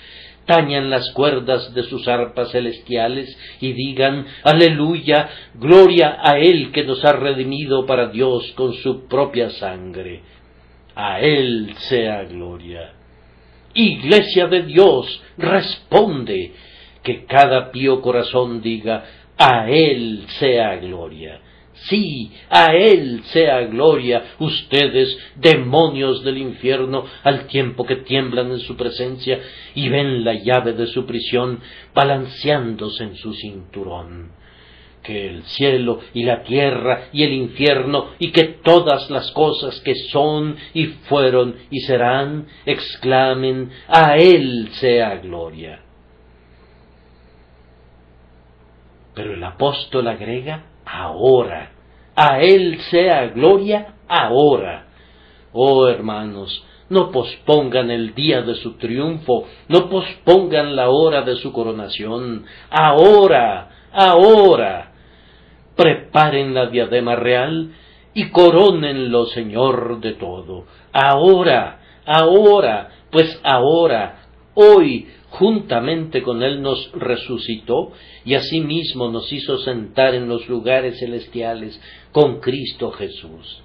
[0.46, 7.06] tañan las cuerdas de sus arpas celestiales y digan, Aleluya, gloria a Él que nos
[7.06, 10.24] ha redimido para Dios con su propia sangre.
[10.96, 12.94] A Él sea gloria.
[13.76, 16.54] Iglesia de Dios, responde,
[17.04, 19.06] que cada pío corazón diga,
[19.38, 21.40] a Él sea gloria.
[21.74, 28.76] Sí, a Él sea gloria, ustedes, demonios del infierno, al tiempo que tiemblan en su
[28.76, 29.40] presencia
[29.76, 31.60] y ven la llave de su prisión
[31.94, 34.32] balanceándose en su cinturón.
[35.06, 39.96] Que el cielo y la tierra y el infierno y que todas las cosas que
[39.96, 45.82] son y fueron y serán exclamen, a Él sea gloria.
[49.14, 51.72] Pero el apóstol agrega, ahora.
[52.16, 54.88] A Él sea gloria ahora.
[55.54, 61.52] Oh hermanos, no pospongan el día de su triunfo, no pospongan la hora de su
[61.52, 62.46] coronación.
[62.70, 64.92] Ahora, ahora.
[65.76, 67.72] Preparen la diadema real
[68.14, 70.66] y corónenlo Señor de todo.
[70.94, 74.22] Ahora, ahora, pues ahora,
[74.54, 77.92] hoy, juntamente con Él nos resucitó
[78.24, 81.80] y asimismo nos hizo sentar en los lugares celestiales
[82.12, 83.62] con Cristo Jesús.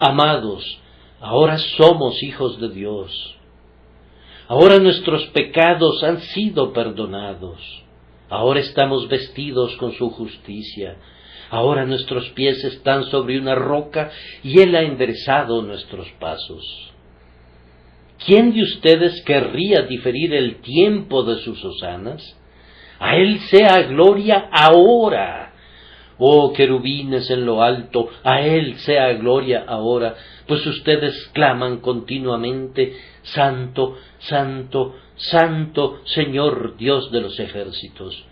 [0.00, 0.80] Amados,
[1.20, 3.36] ahora somos hijos de Dios.
[4.48, 7.82] Ahora nuestros pecados han sido perdonados.
[8.32, 10.96] Ahora estamos vestidos con su justicia.
[11.50, 14.10] Ahora nuestros pies están sobre una roca
[14.42, 16.64] y Él ha enderezado nuestros pasos.
[18.24, 22.22] ¿Quién de ustedes querría diferir el tiempo de sus osanas?
[22.98, 25.52] A Él sea gloria ahora.
[26.16, 30.14] Oh querubines en lo alto, a Él sea gloria ahora,
[30.52, 38.22] pues ustedes claman continuamente, Santo, Santo, Santo, Señor Dios de los ejércitos.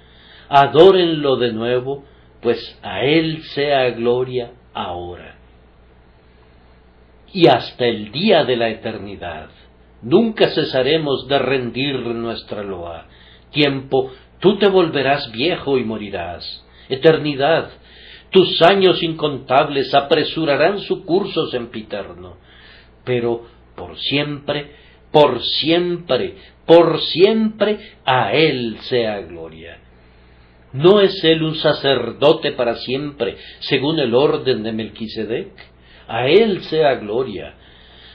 [0.51, 2.05] Adórenlo de nuevo,
[2.43, 5.39] pues a Él sea gloria ahora.
[7.33, 9.49] Y hasta el día de la eternidad.
[10.03, 13.07] Nunca cesaremos de rendir nuestra loa.
[13.51, 16.66] Tiempo, tú te volverás viejo y morirás.
[16.91, 17.71] Eternidad,
[18.31, 22.37] tus años incontables apresurarán su curso sempiterno.
[23.05, 23.43] Pero
[23.76, 24.70] por siempre,
[25.11, 29.78] por siempre, por siempre, a Él sea gloria.
[30.72, 35.51] ¿No es Él un sacerdote para siempre, según el orden de Melquisedec?
[36.07, 37.57] A Él sea gloria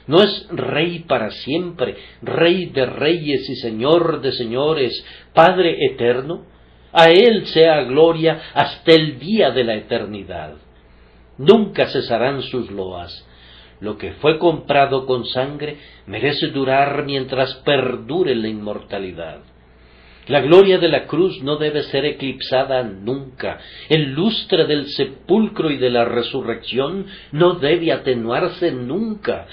[0.08, 5.04] no es rey para siempre, rey de reyes y señor de señores,
[5.34, 6.46] Padre eterno.
[6.98, 10.54] A Él sea gloria hasta el día de la eternidad.
[11.38, 13.28] Nunca cesarán sus loas.
[13.82, 15.78] Lo que fue comprado con sangre
[16.08, 19.40] merece durar mientras perdure la inmortalidad.
[20.28, 23.60] La gloria de la cruz no debe ser eclipsada nunca.
[23.90, 29.48] El lustre del sepulcro y de la resurrección no debe atenuarse nunca.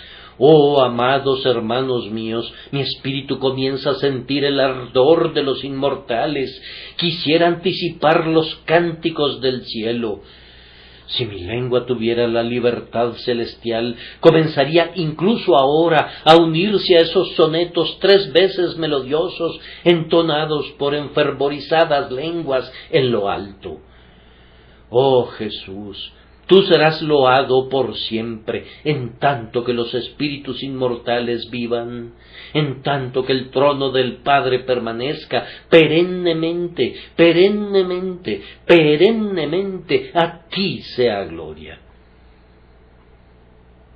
[0.45, 6.61] Oh, amados hermanos míos, mi espíritu comienza a sentir el ardor de los inmortales.
[6.97, 10.22] Quisiera anticipar los cánticos del cielo.
[11.07, 17.99] Si mi lengua tuviera la libertad celestial, comenzaría incluso ahora a unirse a esos sonetos
[18.01, 23.78] tres veces melodiosos, entonados por enfervorizadas lenguas en lo alto.
[24.90, 26.12] Oh Jesús,
[26.47, 32.14] Tú serás loado por siempre, en tanto que los espíritus inmortales vivan,
[32.53, 41.78] en tanto que el trono del Padre permanezca perennemente, perennemente, perennemente, a ti sea gloria.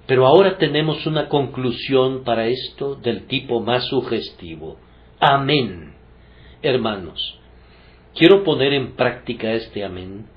[0.07, 4.78] Pero ahora tenemos una conclusión para esto del tipo más sugestivo.
[5.18, 5.94] Amén.
[6.62, 7.40] Hermanos,
[8.14, 10.36] quiero poner en práctica este amén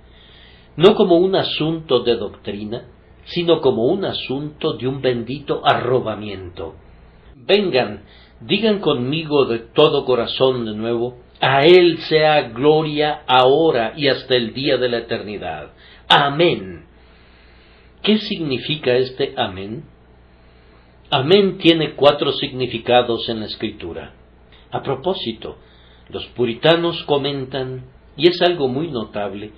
[0.75, 2.85] no como un asunto de doctrina,
[3.25, 6.75] sino como un asunto de un bendito arrobamiento.
[7.35, 8.03] Vengan,
[8.41, 14.53] digan conmigo de todo corazón de nuevo, a Él sea gloria ahora y hasta el
[14.53, 15.71] día de la eternidad.
[16.07, 16.85] Amén.
[18.01, 19.83] ¿Qué significa este amén?
[21.11, 24.13] Amén tiene cuatro significados en la escritura.
[24.71, 25.57] A propósito,
[26.09, 29.51] los puritanos comentan, y es algo muy notable,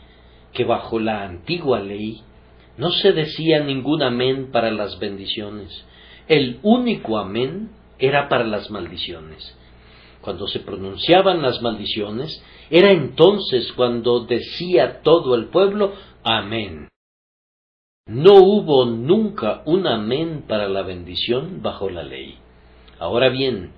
[0.53, 2.21] que bajo la antigua ley
[2.77, 5.85] no se decía ningún amén para las bendiciones.
[6.27, 9.57] El único amén era para las maldiciones.
[10.21, 15.93] Cuando se pronunciaban las maldiciones, era entonces cuando decía todo el pueblo
[16.23, 16.87] Amén.
[18.07, 22.37] No hubo nunca un amén para la bendición bajo la ley.
[22.99, 23.71] Ahora bien,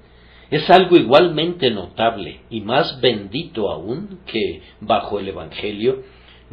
[0.50, 6.04] es algo igualmente notable y más bendito aún que bajo el Evangelio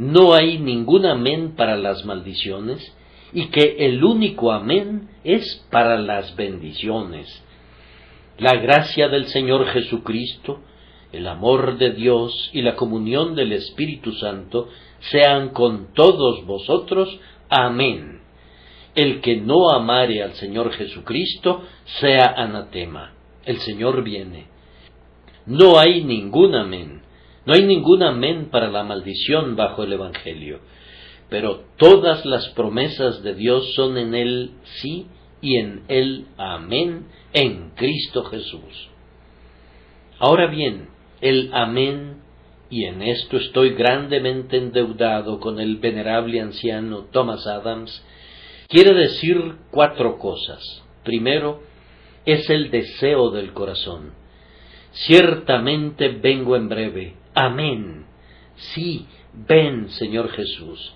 [0.01, 2.97] no hay ningún amén para las maldiciones
[3.35, 7.45] y que el único amén es para las bendiciones.
[8.39, 10.61] La gracia del Señor Jesucristo,
[11.13, 14.71] el amor de Dios y la comunión del Espíritu Santo
[15.01, 17.21] sean con todos vosotros.
[17.51, 18.23] Amén.
[18.95, 21.63] El que no amare al Señor Jesucristo
[22.01, 23.13] sea anatema.
[23.45, 24.47] El Señor viene.
[25.45, 27.00] No hay ningún amén.
[27.47, 30.61] No hay ningún amén para la maldición bajo el Evangelio.
[31.29, 35.07] Pero todas las promesas de Dios son en Él sí
[35.41, 38.89] y en Él amén en Cristo Jesús.
[40.19, 40.89] Ahora bien,
[41.21, 42.17] el amén,
[42.69, 48.05] y en esto estoy grandemente endeudado con el venerable anciano Thomas Adams,
[48.69, 50.83] quiere decir cuatro cosas.
[51.05, 51.63] Primero,
[52.27, 54.13] es el deseo del corazón.
[54.93, 57.20] Ciertamente vengo en breve.
[57.41, 58.05] Amén.
[58.75, 60.93] Sí, ven, Señor Jesús.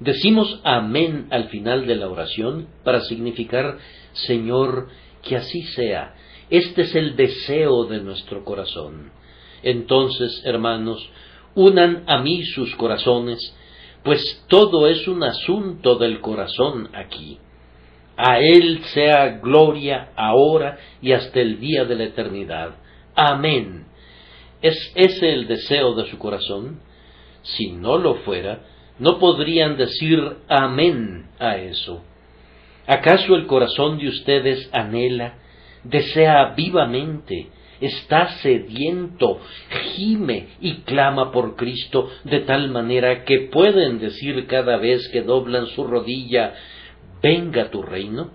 [0.00, 3.78] Decimos amén al final de la oración para significar,
[4.12, 4.88] Señor,
[5.22, 6.14] que así sea.
[6.50, 9.12] Este es el deseo de nuestro corazón.
[9.62, 11.08] Entonces, hermanos,
[11.54, 13.38] unan a mí sus corazones,
[14.02, 17.38] pues todo es un asunto del corazón aquí.
[18.16, 22.74] A Él sea gloria ahora y hasta el día de la eternidad.
[23.14, 23.86] Amén.
[24.66, 26.80] ¿Es ese el deseo de su corazón?
[27.42, 28.62] Si no lo fuera,
[28.98, 32.02] no podrían decir amén a eso.
[32.84, 35.38] ¿Acaso el corazón de ustedes anhela,
[35.84, 37.48] desea vivamente,
[37.80, 39.38] está sediento,
[39.94, 45.66] gime y clama por Cristo de tal manera que pueden decir cada vez que doblan
[45.68, 46.54] su rodilla,
[47.22, 48.32] venga tu reino?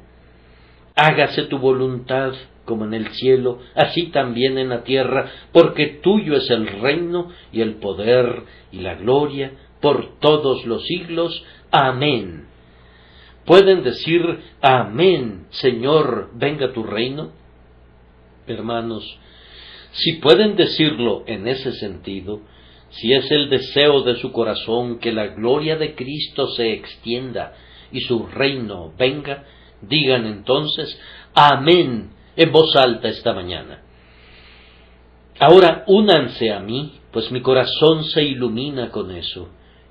[0.95, 2.31] Hágase tu voluntad
[2.71, 7.59] como en el cielo, así también en la tierra, porque tuyo es el reino y
[7.59, 9.51] el poder y la gloria
[9.81, 11.43] por todos los siglos.
[11.69, 12.45] Amén.
[13.45, 14.21] ¿Pueden decir
[14.61, 17.33] Amén, Señor, venga tu reino?
[18.47, 19.03] Hermanos,
[19.91, 22.39] si pueden decirlo en ese sentido,
[22.91, 27.53] si es el deseo de su corazón que la gloria de Cristo se extienda
[27.91, 29.43] y su reino venga,
[29.81, 30.97] digan entonces
[31.33, 33.81] Amén en voz alta esta mañana.
[35.39, 39.49] Ahora únanse a mí, pues mi corazón se ilumina con eso.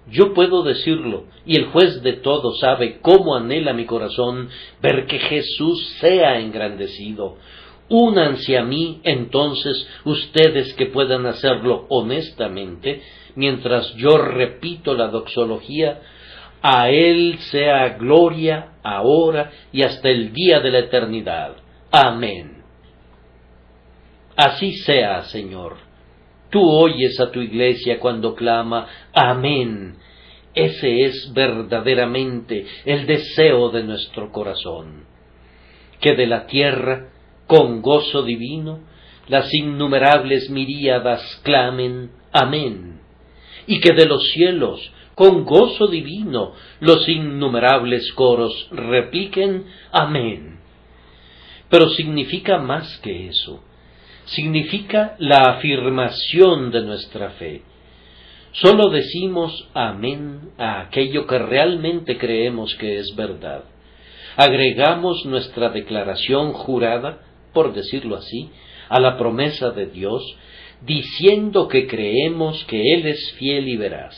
[0.09, 4.49] Yo puedo decirlo, y el juez de todo sabe cómo anhela mi corazón
[4.81, 7.37] ver que Jesús sea engrandecido.
[7.89, 13.03] Únanse a mí entonces ustedes que puedan hacerlo honestamente,
[13.35, 16.01] mientras yo repito la doxología,
[16.63, 21.57] a Él sea gloria ahora y hasta el día de la eternidad.
[21.91, 22.63] Amén.
[24.37, 25.77] Así sea, Señor.
[26.51, 29.97] Tú oyes a tu iglesia cuando clama Amén.
[30.55, 35.05] Ese es verdaderamente el deseo de nuestro corazón.
[36.01, 37.11] Que de la tierra,
[37.47, 38.81] con gozo divino,
[39.29, 43.01] las innumerables miríadas clamen Amén.
[43.67, 50.60] Y que de los cielos, con gozo divino, los innumerables coros repliquen Amén.
[51.71, 53.63] Pero significa más que eso.
[54.27, 57.63] Significa la afirmación de nuestra fe.
[58.53, 63.65] Solo decimos amén a aquello que realmente creemos que es verdad.
[64.37, 67.21] Agregamos nuestra declaración jurada,
[67.53, 68.51] por decirlo así,
[68.89, 70.23] a la promesa de Dios,
[70.83, 74.17] diciendo que creemos que Él es fiel y veraz.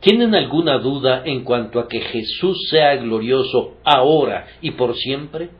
[0.00, 5.50] ¿Tienen alguna duda en cuanto a que Jesús sea glorioso ahora y por siempre?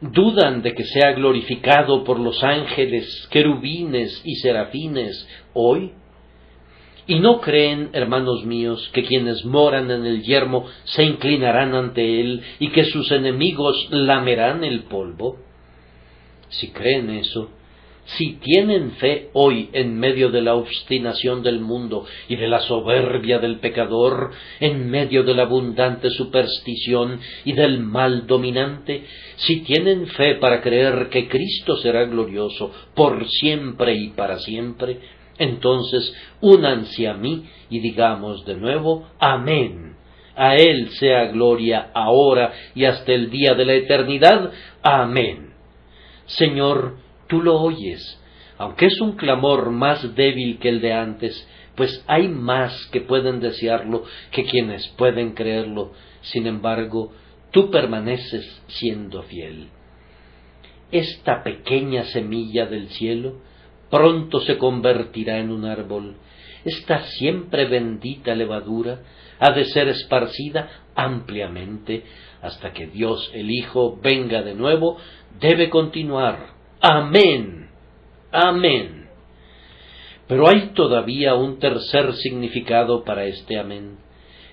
[0.00, 5.92] Dudan de que sea glorificado por los ángeles, querubines y serafines hoy?
[7.06, 12.42] ¿Y no creen, hermanos míos, que quienes moran en el yermo se inclinarán ante él
[12.58, 15.38] y que sus enemigos lamerán el polvo?
[16.50, 17.50] Si creen eso,
[18.16, 23.38] si tienen fe hoy en medio de la obstinación del mundo y de la soberbia
[23.38, 24.30] del pecador,
[24.60, 29.04] en medio de la abundante superstición y del mal dominante,
[29.36, 35.00] si tienen fe para creer que Cristo será glorioso por siempre y para siempre,
[35.38, 39.96] entonces únanse a mí y digamos de nuevo Amén.
[40.34, 44.52] A Él sea gloria ahora y hasta el día de la eternidad.
[44.82, 45.52] Amén.
[46.26, 48.20] Señor, tú lo oyes,
[48.58, 53.38] aunque es un clamor más débil que el de antes, pues hay más que pueden
[53.38, 54.02] desearlo
[54.32, 55.92] que quienes pueden creerlo.
[56.22, 57.12] Sin embargo,
[57.52, 59.68] tú permaneces siendo fiel.
[60.90, 63.40] Esta pequeña semilla del cielo
[63.90, 66.16] pronto se convertirá en un árbol.
[66.64, 69.02] Esta siempre bendita levadura
[69.38, 72.02] ha de ser esparcida ampliamente
[72.42, 74.96] hasta que Dios el Hijo venga de nuevo,
[75.38, 77.70] debe continuar Amén.
[78.30, 79.08] Amén.
[80.26, 83.98] Pero hay todavía un tercer significado para este amén.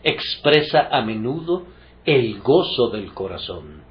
[0.04, 1.66] Expresa a menudo
[2.06, 3.84] el gozo del corazón.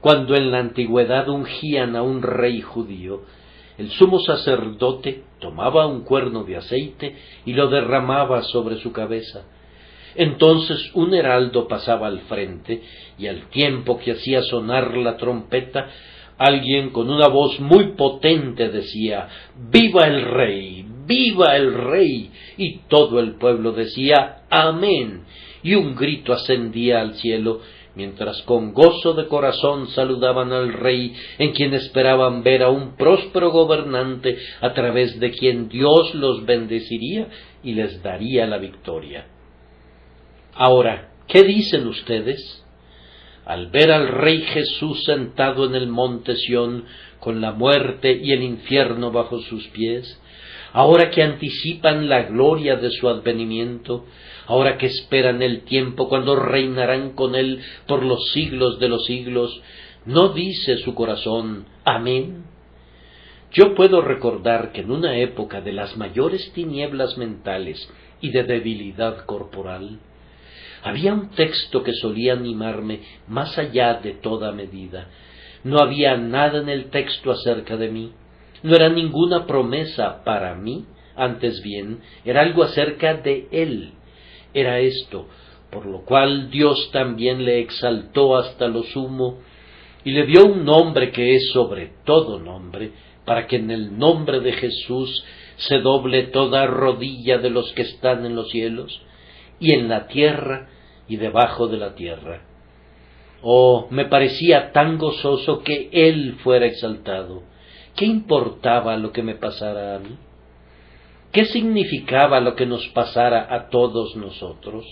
[0.00, 3.22] Cuando en la antigüedad ungían a un rey judío,
[3.78, 7.16] el sumo sacerdote tomaba un cuerno de aceite
[7.46, 9.44] y lo derramaba sobre su cabeza.
[10.14, 12.82] Entonces un heraldo pasaba al frente
[13.18, 15.88] y al tiempo que hacía sonar la trompeta
[16.38, 19.28] Alguien con una voz muy potente decía
[19.70, 22.30] Viva el rey, viva el rey.
[22.56, 25.24] Y todo el pueblo decía Amén.
[25.64, 27.60] Y un grito ascendía al cielo,
[27.96, 33.50] mientras con gozo de corazón saludaban al rey, en quien esperaban ver a un próspero
[33.50, 37.26] gobernante, a través de quien Dios los bendeciría
[37.64, 39.26] y les daría la victoria.
[40.54, 42.64] Ahora, ¿qué dicen ustedes?
[43.48, 46.84] Al ver al Rey Jesús sentado en el monte Sión,
[47.18, 50.20] con la muerte y el infierno bajo sus pies,
[50.74, 54.04] ahora que anticipan la gloria de su advenimiento,
[54.46, 59.62] ahora que esperan el tiempo cuando reinarán con él por los siglos de los siglos,
[60.04, 62.44] ¿no dice su corazón Amén?
[63.50, 67.90] Yo puedo recordar que en una época de las mayores tinieblas mentales
[68.20, 70.00] y de debilidad corporal,
[70.82, 75.08] había un texto que solía animarme más allá de toda medida.
[75.64, 78.12] No había nada en el texto acerca de mí.
[78.62, 80.84] No era ninguna promesa para mí,
[81.16, 83.92] antes bien, era algo acerca de Él.
[84.54, 85.28] Era esto,
[85.70, 89.40] por lo cual Dios también le exaltó hasta lo sumo
[90.04, 92.92] y le dio un nombre que es sobre todo nombre,
[93.24, 95.24] para que en el nombre de Jesús
[95.56, 99.02] se doble toda rodilla de los que están en los cielos
[99.60, 100.68] y en la tierra
[101.08, 102.42] y debajo de la tierra.
[103.42, 107.42] Oh, me parecía tan gozoso que Él fuera exaltado.
[107.94, 110.16] ¿Qué importaba lo que me pasara a mí?
[111.32, 114.86] ¿Qué significaba lo que nos pasara a todos nosotros?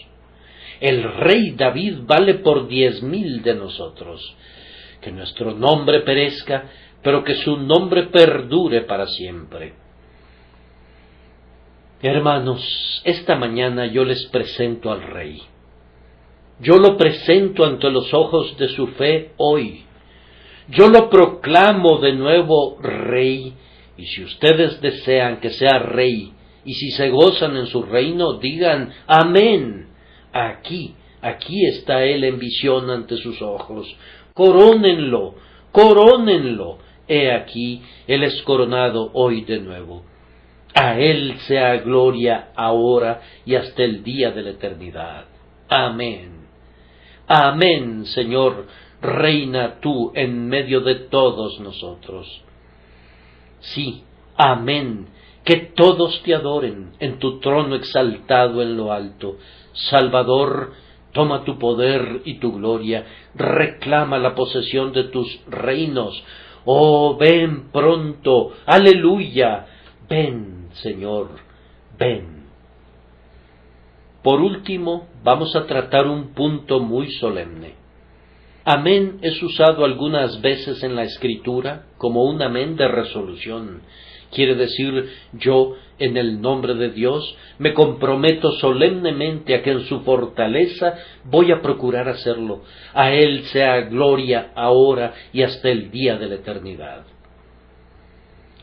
[0.80, 4.36] El rey David vale por diez mil de nosotros.
[5.00, 6.64] Que nuestro nombre perezca,
[7.02, 9.74] pero que su nombre perdure para siempre.
[12.02, 15.40] Hermanos, esta mañana yo les presento al Rey.
[16.60, 19.84] Yo lo presento ante los ojos de su fe hoy.
[20.68, 23.54] Yo lo proclamo de nuevo Rey,
[23.96, 26.32] y si ustedes desean que sea Rey,
[26.66, 29.88] y si se gozan en su reino, digan Amén.
[30.32, 33.86] Aquí, aquí está Él en visión ante sus ojos.
[34.34, 35.36] Corónenlo,
[35.72, 36.76] corónenlo.
[37.08, 40.02] He aquí, Él es coronado hoy de nuevo.
[40.78, 45.24] A Él sea gloria ahora y hasta el día de la eternidad.
[45.70, 46.46] Amén.
[47.26, 48.66] Amén, Señor,
[49.00, 52.42] reina tú en medio de todos nosotros.
[53.60, 54.04] Sí,
[54.36, 55.06] amén,
[55.44, 59.38] que todos te adoren en tu trono exaltado en lo alto.
[59.72, 60.74] Salvador,
[61.12, 66.22] toma tu poder y tu gloria, reclama la posesión de tus reinos.
[66.66, 69.66] Oh, ven pronto, aleluya,
[70.08, 71.28] ven, Señor,
[71.98, 72.46] ven.
[74.22, 77.74] Por último, vamos a tratar un punto muy solemne.
[78.64, 83.82] Amén es usado algunas veces en la escritura como un amén de resolución.
[84.32, 90.00] Quiere decir yo, en el nombre de Dios, me comprometo solemnemente a que en su
[90.00, 92.62] fortaleza voy a procurar hacerlo.
[92.92, 97.15] A Él sea gloria ahora y hasta el día de la eternidad.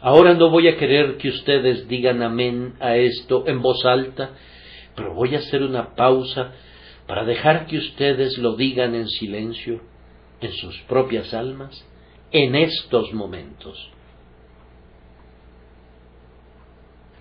[0.03, 4.31] Ahora no voy a querer que ustedes digan amén a esto en voz alta,
[4.97, 6.51] pero voy a hacer una pausa
[7.07, 9.79] para dejar que ustedes lo digan en silencio,
[10.41, 11.87] en sus propias almas,
[12.33, 13.91] en estos momentos.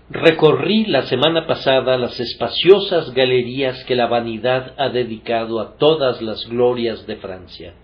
[0.09, 6.45] Recorrí la semana pasada las espaciosas galerías que la vanidad ha dedicado a todas las
[6.49, 7.75] glorias de Francia.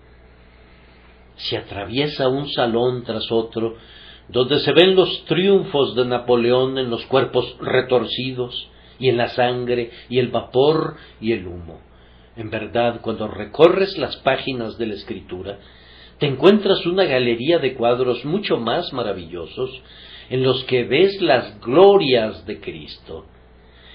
[1.36, 3.76] Se atraviesa un salón tras otro,
[4.30, 8.68] donde se ven los triunfos de Napoleón en los cuerpos retorcidos,
[8.98, 11.80] y en la sangre, y el vapor y el humo.
[12.36, 15.58] En verdad, cuando recorres las páginas de la escritura,
[16.18, 19.70] te encuentras una galería de cuadros mucho más maravillosos,
[20.28, 23.24] en los que ves las glorias de Cristo.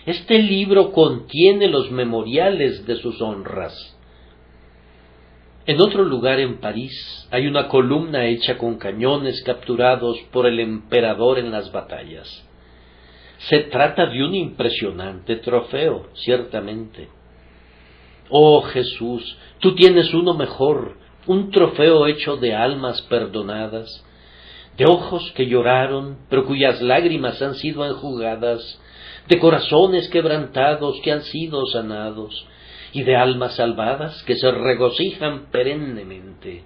[0.05, 3.94] Este libro contiene los memoriales de sus honras.
[5.67, 11.39] En otro lugar en París hay una columna hecha con cañones capturados por el emperador
[11.39, 12.47] en las batallas.
[13.49, 17.09] Se trata de un impresionante trofeo, ciertamente.
[18.29, 24.05] Oh Jesús, tú tienes uno mejor, un trofeo hecho de almas perdonadas,
[24.77, 28.79] de ojos que lloraron, pero cuyas lágrimas han sido enjugadas,
[29.27, 32.47] de corazones quebrantados que han sido sanados,
[32.95, 36.63] y de almas salvadas que se regocijan perennemente.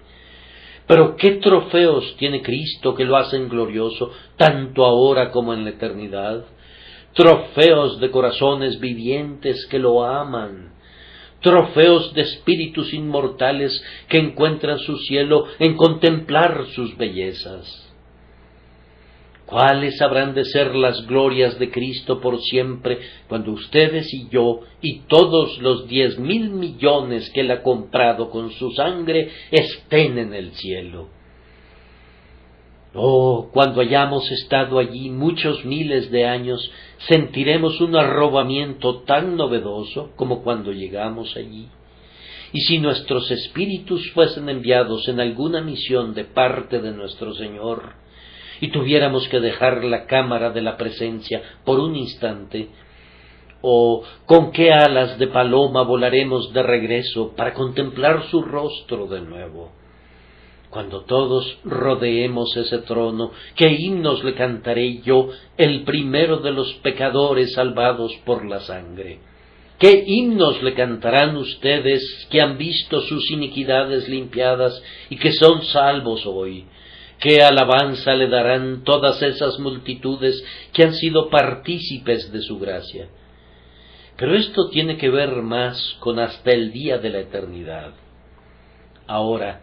[0.85, 6.45] Pero qué trofeos tiene Cristo que lo hacen glorioso, tanto ahora como en la eternidad.
[7.13, 10.73] Trofeos de corazones vivientes que lo aman,
[11.41, 17.88] trofeos de espíritus inmortales que encuentran su cielo en contemplar sus bellezas.
[19.49, 24.99] ¿Cuáles habrán de ser las glorias de Cristo por siempre cuando ustedes y yo y
[25.07, 30.51] todos los diez mil millones que Él ha comprado con su sangre estén en el
[30.51, 31.07] cielo?
[32.93, 36.71] Oh, cuando hayamos estado allí muchos miles de años,
[37.07, 41.69] sentiremos un arrobamiento tan novedoso como cuando llegamos allí.
[42.53, 47.93] Y si nuestros espíritus fuesen enviados en alguna misión de parte de nuestro Señor,
[48.61, 52.69] y tuviéramos que dejar la cámara de la presencia por un instante,
[53.61, 59.71] o con qué alas de paloma volaremos de regreso para contemplar su rostro de nuevo.
[60.69, 67.53] Cuando todos rodeemos ese trono, ¿qué himnos le cantaré yo, el primero de los pecadores
[67.53, 69.19] salvados por la sangre?
[69.79, 76.25] ¿Qué himnos le cantarán ustedes que han visto sus iniquidades limpiadas y que son salvos
[76.25, 76.65] hoy?
[77.19, 80.43] ¿Qué alabanza le darán todas esas multitudes
[80.73, 83.09] que han sido partícipes de su gracia?
[84.15, 87.91] Pero esto tiene que ver más con hasta el día de la eternidad.
[89.05, 89.61] Ahora,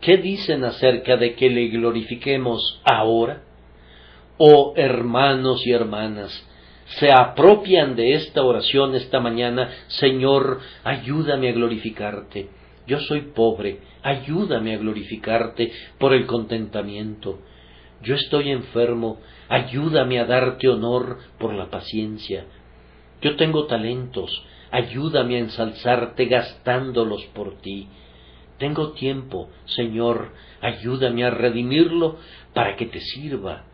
[0.00, 3.42] ¿qué dicen acerca de que le glorifiquemos ahora?
[4.38, 6.32] Oh hermanos y hermanas,
[6.98, 12.48] se apropian de esta oración esta mañana, Señor, ayúdame a glorificarte.
[12.86, 17.40] Yo soy pobre, ayúdame a glorificarte por el contentamiento.
[18.02, 22.44] Yo estoy enfermo, ayúdame a darte honor por la paciencia.
[23.20, 27.88] Yo tengo talentos, ayúdame a ensalzarte gastándolos por ti.
[28.58, 30.30] Tengo tiempo, Señor,
[30.60, 32.18] ayúdame a redimirlo
[32.54, 33.64] para que te sirva.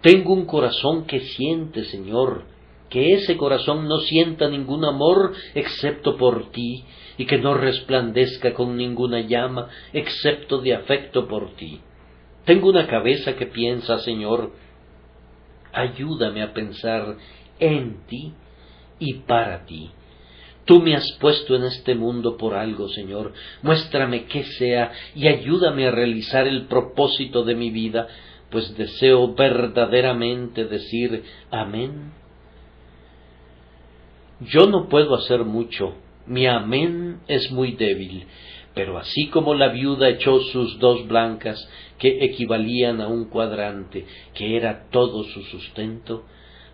[0.00, 2.42] Tengo un corazón que siente, Señor,
[2.90, 6.84] que ese corazón no sienta ningún amor excepto por ti,
[7.20, 11.78] y que no resplandezca con ninguna llama excepto de afecto por ti.
[12.46, 14.52] Tengo una cabeza que piensa, Señor,
[15.70, 17.18] ayúdame a pensar
[17.58, 18.32] en ti
[18.98, 19.90] y para ti.
[20.64, 23.34] Tú me has puesto en este mundo por algo, Señor.
[23.60, 28.08] Muéstrame qué sea y ayúdame a realizar el propósito de mi vida,
[28.50, 32.19] pues deseo verdaderamente decir amén
[34.40, 35.94] yo no puedo hacer mucho,
[36.26, 38.26] mi amén es muy débil,
[38.74, 41.68] pero así como la viuda echó sus dos blancas,
[41.98, 46.24] que equivalían a un cuadrante, que era todo su sustento,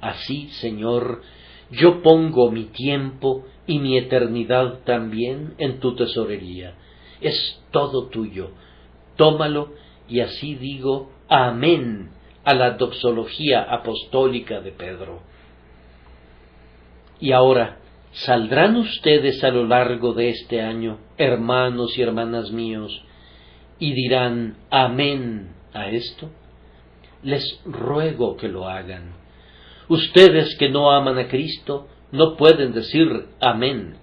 [0.00, 1.22] así, Señor,
[1.70, 6.74] yo pongo mi tiempo y mi eternidad también en tu tesorería.
[7.20, 8.50] Es todo tuyo.
[9.16, 9.72] Tómalo
[10.08, 12.10] y así digo amén
[12.44, 15.22] a la doxología apostólica de Pedro.
[17.18, 17.78] Y ahora,
[18.12, 23.02] ¿saldrán ustedes a lo largo de este año, hermanos y hermanas míos,
[23.78, 26.30] y dirán amén a esto?
[27.22, 29.14] Les ruego que lo hagan.
[29.88, 33.96] Ustedes que no aman a Cristo no pueden decir amén.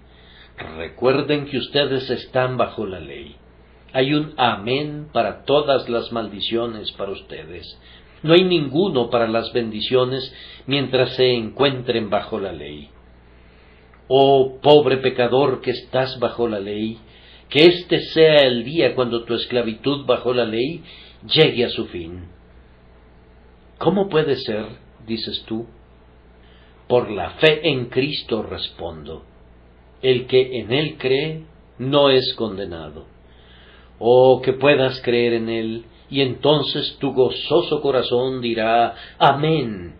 [0.76, 3.36] Recuerden que ustedes están bajo la ley.
[3.92, 7.78] Hay un amén para todas las maldiciones para ustedes.
[8.22, 10.34] No hay ninguno para las bendiciones
[10.66, 12.90] mientras se encuentren bajo la ley.
[14.08, 16.98] Oh pobre pecador que estás bajo la ley,
[17.48, 20.82] que este sea el día cuando tu esclavitud bajo la ley
[21.26, 22.28] llegue a su fin.
[23.78, 24.66] ¿Cómo puede ser,
[25.06, 25.66] dices tú,
[26.88, 29.24] por la fe en Cristo respondo.
[30.02, 31.44] El que en Él cree
[31.78, 33.06] no es condenado.
[33.98, 39.94] Oh, que puedas creer en Él, y entonces tu gozoso corazón dirá, Amén.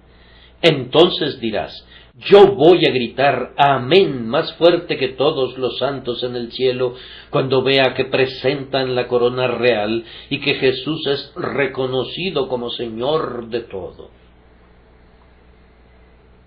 [0.61, 1.87] Entonces dirás,
[2.17, 6.95] yo voy a gritar Amén más fuerte que todos los santos en el cielo
[7.31, 13.63] cuando vea que presentan la corona real y que Jesús es reconocido como Señor de
[13.63, 14.11] todo.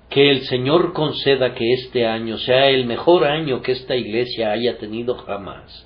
[0.09, 4.78] Que el Señor conceda que este año sea el mejor año que esta iglesia haya
[4.78, 5.86] tenido jamás.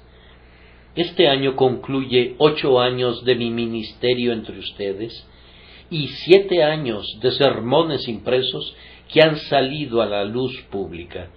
[0.95, 5.27] Este año concluye ocho años de mi ministerio entre ustedes
[5.89, 8.75] y siete años de sermones impresos
[9.11, 11.29] que han salido a la luz pública.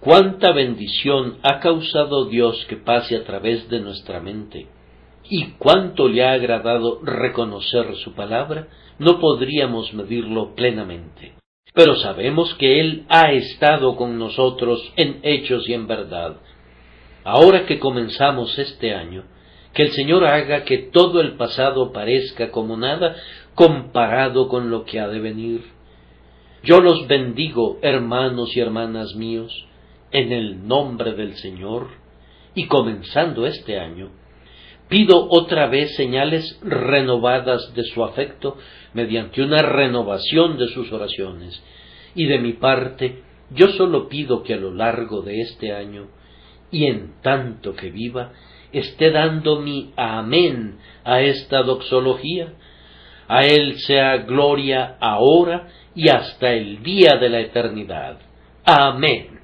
[0.00, 4.66] Cuánta bendición ha causado Dios que pase a través de nuestra mente
[5.28, 11.34] y cuánto le ha agradado reconocer su palabra, no podríamos medirlo plenamente.
[11.72, 16.36] Pero sabemos que Él ha estado con nosotros en hechos y en verdad.
[17.22, 19.24] Ahora que comenzamos este año,
[19.72, 23.14] que el Señor haga que todo el pasado parezca como nada
[23.54, 25.79] comparado con lo que ha de venir.
[26.62, 29.66] Yo los bendigo, hermanos y hermanas míos,
[30.10, 31.88] en el nombre del Señor,
[32.54, 34.10] y comenzando este año,
[34.90, 38.58] pido otra vez señales renovadas de su afecto
[38.92, 41.62] mediante una renovación de sus oraciones,
[42.14, 46.08] y de mi parte, yo solo pido que a lo largo de este año,
[46.70, 48.32] y en tanto que viva,
[48.70, 52.52] esté dando mi amén a esta doxología,
[53.28, 58.18] a Él sea gloria ahora y hasta el día de la eternidad.
[58.64, 59.39] Amén.